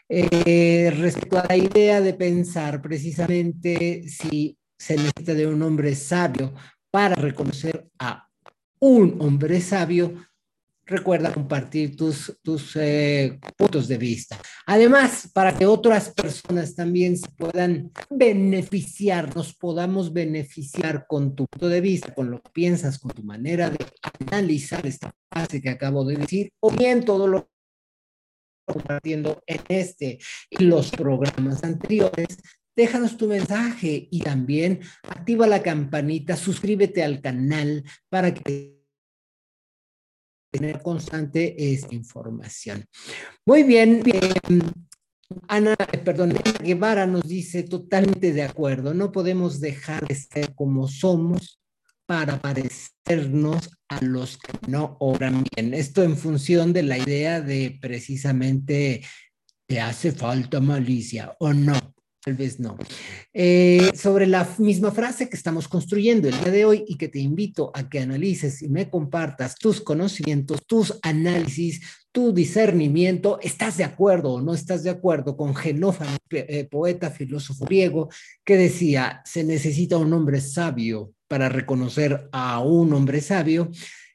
Eh, 0.07 0.93
respecto 0.99 1.39
a 1.39 1.47
la 1.49 1.57
idea 1.57 2.03
de 2.03 2.13
pensar 2.13 2.83
precisamente 2.83 4.07
si 4.07 4.59
se 4.79 4.97
necesita 4.97 5.33
de 5.33 5.47
un 5.47 5.63
hombre 5.63 5.95
sabio 5.95 6.53
para 6.91 7.15
reconocer 7.15 7.89
a 7.99 8.29
un 8.81 9.17
hombre 9.21 9.61
sabio, 9.63 10.28
recuerda 10.89 11.33
compartir 11.33 11.95
tus, 11.95 12.39
tus 12.43 12.75
eh, 12.77 13.39
puntos 13.57 13.87
de 13.87 13.99
vista. 13.99 14.39
Además, 14.67 15.31
para 15.33 15.55
que 15.55 15.67
otras 15.67 16.11
personas 16.11 16.75
también 16.75 17.17
se 17.17 17.29
puedan 17.31 17.93
beneficiar, 18.11 19.35
nos 19.37 19.55
podamos 19.55 20.13
beneficiar 20.13 21.07
con 21.07 21.35
tu 21.35 21.47
punto 21.47 21.69
de 21.69 21.81
vista, 21.81 22.15
con 22.15 22.31
lo 22.31 22.41
que 22.41 22.51
piensas, 22.51 22.99
con 22.99 23.13
tu 23.13 23.23
manera 23.23 23.71
de 23.71 23.79
analizar 24.31 24.87
esta 24.87 25.13
fase 25.31 25.61
que 25.61 25.69
acabo 25.69 26.05
de 26.05 26.17
decir, 26.17 26.51
o 26.61 26.71
bien 26.71 27.05
todo 27.05 27.29
lo 27.29 27.43
que 27.43 27.49
compartiendo 28.67 29.43
en 29.47 29.61
este 29.69 30.19
y 30.51 30.65
los 30.65 30.91
programas 30.91 31.65
anteriores, 31.65 32.39
déjanos 32.77 33.17
tu 33.17 33.27
mensaje 33.27 34.09
y 34.11 34.21
también 34.21 34.81
activa 35.03 35.47
la 35.47 35.63
campanita, 35.63 36.37
suscríbete 36.37 37.03
al 37.03 37.21
canal 37.21 37.83
para 38.11 38.35
que 38.35 38.78
tener 40.51 40.83
constante 40.83 41.73
esta 41.73 41.95
información. 41.95 42.85
Muy 43.47 43.63
bien, 43.63 44.03
em, 44.07 44.61
Ana, 45.47 45.77
perdón, 46.05 46.35
Guevara 46.63 47.07
nos 47.07 47.25
dice 47.25 47.63
totalmente 47.63 48.33
de 48.33 48.43
acuerdo, 48.43 48.95
no 48.95 49.13
podemos 49.13 49.61
dejar 49.61 50.07
de 50.07 50.15
ser 50.15 50.55
como 50.55 50.89
somos 50.89 51.61
para 52.07 52.41
parecernos 52.41 53.71
a 53.89 54.03
los 54.03 54.39
que 54.39 54.53
no 54.67 54.97
obran 55.01 55.45
bien. 55.55 55.75
Esto 55.75 56.03
en 56.03 56.17
función 56.17 56.73
de 56.73 56.83
la 56.83 56.97
idea 56.97 57.43
de 57.43 57.79
precisamente 57.81 59.03
te 59.67 59.81
hace 59.81 60.13
falta 60.13 60.61
malicia 60.61 61.37
o 61.41 61.53
no 61.53 61.79
tal 62.25 62.35
vez 62.35 62.59
no. 62.61 62.77
Eh, 63.33 63.91
sobre 63.95 64.27
la 64.27 64.49
misma 64.59 64.91
frase 64.91 65.29
que 65.29 65.37
estamos 65.37 65.69
construyendo 65.69 66.29
el 66.29 66.39
día 66.39 66.53
de 66.53 66.65
hoy 66.65 66.85
y 66.87 66.97
que 66.97 67.09
te 67.09 67.21
invito 67.21 67.71
a 67.75 67.89
que 67.89 68.01
analices 68.01 68.63
y 68.63 68.69
me 68.69 68.91
compartas 68.91 69.55
tus 69.57 69.81
conocimientos, 69.81 70.67
tus 70.67 70.99
análisis, 71.03 71.81
tu 72.13 72.33
discernimiento, 72.33 73.39
¿estás 73.43 73.77
de 73.77 73.85
acuerdo 73.85 74.33
o 74.33 74.41
no 74.41 74.55
estás 74.55 74.83
de 74.83 74.91
acuerdo 74.91 75.37
con 75.37 75.55
Genófano, 75.55 76.17
eh, 76.31 76.67
poeta, 76.71 77.11
filósofo 77.11 77.65
griego, 77.67 78.09
que 78.45 78.57
decía, 78.57 79.23
se 79.25 79.45
necesita 79.45 79.99
un 79.99 80.13
hombre 80.13 80.41
sabio 80.41 81.13
para 81.29 81.49
reconocer 81.49 82.29
a 82.33 82.61
un 82.61 82.93
hombre 82.93 83.21
sabio? 83.21 83.71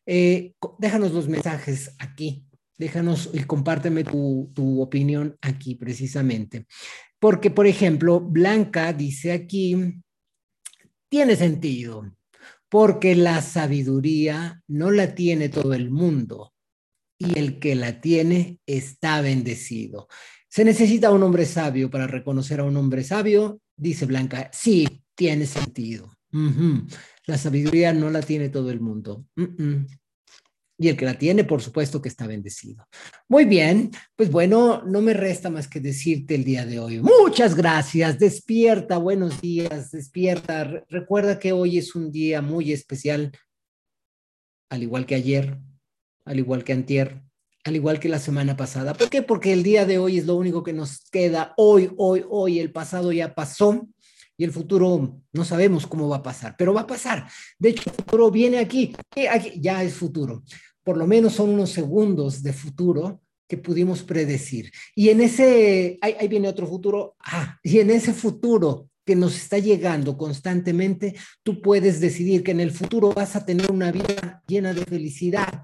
Eh, 0.06 0.54
déjanos 0.80 1.14
los 1.14 1.30
mensajes 1.30 1.96
aquí 1.98 2.44
déjanos 2.78 3.30
y 3.34 3.44
compárteme 3.44 4.04
tu, 4.04 4.52
tu, 4.54 4.82
opinión 4.82 5.38
aquí 5.42 5.76
precisamente. 5.76 6.66
Porque, 7.20 7.52
por 7.52 7.68
ejemplo, 7.68 8.20
Blanca 8.20 8.94
dice 8.94 9.32
aquí, 9.32 10.02
tiene 11.10 11.36
sentido, 11.36 12.12
porque 12.70 13.16
la 13.16 13.42
sabiduría 13.42 14.62
no 14.68 14.92
la 14.92 15.16
tiene 15.16 15.50
todo 15.50 15.74
el 15.74 15.92
mundo 15.92 16.54
y 17.18 17.38
el 17.38 17.60
que 17.60 17.76
la 17.76 18.02
tiene 18.02 18.60
está 18.66 19.22
bendecido. 19.22 20.08
¿Se 20.50 20.64
necesita 20.64 21.12
un 21.12 21.24
hombre 21.24 21.46
sabio 21.46 21.90
para 21.90 22.08
reconocer 22.08 22.60
a 22.60 22.64
un 22.64 22.78
hombre 22.78 23.04
sabio? 23.04 23.60
Dice 23.76 24.06
Blanca, 24.06 24.52
sí, 24.54 25.04
tiene 25.16 25.46
sentido. 25.46 26.12
La 27.26 27.38
sabiduría 27.38 27.94
no 27.94 28.10
la 28.10 28.22
tiene 28.22 28.50
todo 28.50 28.72
el 28.72 28.80
mundo. 28.80 29.26
Y 30.78 30.88
el 30.88 30.98
que 30.98 31.06
la 31.06 31.18
tiene, 31.18 31.44
por 31.44 31.62
supuesto 31.62 32.02
que 32.02 32.10
está 32.10 32.26
bendecido. 32.26 32.88
Muy 33.30 33.46
bien, 33.46 33.92
pues 34.16 34.32
bueno, 34.32 34.82
no 34.86 35.02
me 35.02 35.14
resta 35.14 35.50
más 35.50 35.68
que 35.68 35.80
decirte 35.80 36.36
el 36.36 36.44
día 36.44 36.66
de 36.66 36.80
hoy. 36.80 37.00
Muchas 37.00 37.56
gracias, 37.56 38.18
despierta, 38.18 38.98
buenos 38.98 39.40
días, 39.40 39.92
despierta. 39.92 40.84
Recuerda 40.90 41.38
que 41.38 41.52
hoy 41.52 41.78
es 41.78 41.96
un 41.96 42.12
día 42.12 42.42
muy 42.42 42.72
especial, 42.72 43.32
al 44.70 44.82
igual 44.82 45.06
que 45.06 45.16
ayer, 45.16 45.60
al 46.26 46.40
igual 46.40 46.64
que 46.64 46.74
antier, 46.74 47.22
al 47.64 47.76
igual 47.76 48.00
que 48.00 48.10
la 48.10 48.20
semana 48.20 48.58
pasada. 48.58 48.94
¿Por 48.94 49.10
qué? 49.10 49.22
Porque 49.22 49.54
el 49.54 49.64
día 49.64 49.86
de 49.86 49.98
hoy 50.00 50.18
es 50.18 50.26
lo 50.26 50.36
único 50.36 50.64
que 50.64 50.74
nos 50.74 51.10
queda. 51.10 51.54
Hoy, 51.56 51.92
hoy, 51.98 52.26
hoy, 52.30 52.60
el 52.60 52.72
pasado 52.72 53.12
ya 53.12 53.34
pasó 53.34 53.88
y 54.38 54.44
el 54.44 54.52
futuro 54.52 55.22
no 55.32 55.46
sabemos 55.46 55.88
cómo 55.88 56.10
va 56.10 56.18
a 56.18 56.24
pasar, 56.24 56.56
pero 56.58 56.74
va 56.74 56.82
a 56.82 56.88
pasar. 56.88 57.28
De 57.60 57.70
hecho, 57.70 57.90
el 57.90 57.96
futuro 57.96 58.32
viene 58.32 58.60
aquí, 58.60 58.96
aquí 59.30 59.60
ya 59.60 59.84
es 59.84 59.94
futuro 59.94 60.44
por 60.84 60.98
lo 60.98 61.08
menos 61.08 61.34
son 61.34 61.50
unos 61.50 61.72
segundos 61.72 62.44
de 62.44 62.54
futuro 62.54 63.22
que 63.48 63.58
pudimos 63.58 64.04
predecir. 64.04 64.72
Y 64.96 65.10
en 65.10 65.22
ese, 65.22 65.98
ahí, 66.02 66.28
viene 66.28 66.48
otro 66.48 66.68
futuro, 66.68 67.16
ah, 67.20 67.58
y 67.64 67.80
en 67.80 67.90
ese 67.90 68.14
futuro 68.14 68.90
que 69.06 69.16
nos 69.16 69.36
está 69.36 69.58
llegando 69.58 70.18
constantemente, 70.18 71.16
tú 71.44 71.62
puedes 71.62 72.00
decidir 72.00 72.44
que 72.44 72.52
en 72.52 72.62
el 72.62 72.72
futuro 72.72 73.12
vas 73.12 73.36
a 73.36 73.46
tener 73.46 73.72
una 73.72 73.92
vida 73.92 74.42
llena 74.48 74.74
de 74.74 74.86
felicidad. 74.86 75.64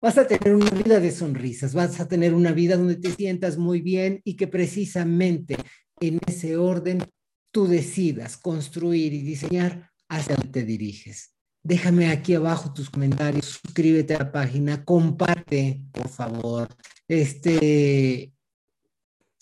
Vas 0.00 0.16
a 0.16 0.26
tener 0.26 0.54
una 0.54 0.70
vida 0.70 0.98
de 0.98 1.10
sonrisas, 1.10 1.74
vas 1.74 2.00
a 2.00 2.08
tener 2.08 2.32
una 2.32 2.52
vida 2.52 2.76
donde 2.76 2.96
te 2.96 3.10
sientas 3.10 3.58
muy 3.58 3.82
bien 3.82 4.20
y 4.24 4.34
que 4.34 4.46
precisamente 4.46 5.56
en 6.00 6.18
ese 6.26 6.56
orden 6.56 7.04
tú 7.52 7.66
decidas 7.66 8.36
construir 8.36 9.12
y 9.12 9.22
diseñar 9.22 9.90
hacia 10.08 10.36
donde 10.36 10.52
te 10.52 10.64
diriges. 10.64 11.34
Déjame 11.62 12.10
aquí 12.10 12.34
abajo 12.34 12.72
tus 12.72 12.88
comentarios, 12.88 13.60
suscríbete 13.62 14.14
a 14.14 14.20
la 14.20 14.32
página, 14.32 14.84
comparte, 14.84 15.82
por 15.92 16.08
favor, 16.08 16.68
este 17.06 18.32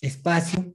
espacio, 0.00 0.74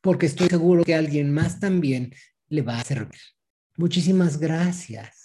porque 0.00 0.26
estoy 0.26 0.48
seguro 0.48 0.84
que 0.84 0.94
alguien 0.94 1.32
más 1.32 1.60
también 1.60 2.14
le 2.48 2.62
va 2.62 2.78
a 2.78 2.84
servir. 2.84 3.20
Muchísimas 3.76 4.38
gracias. 4.38 5.19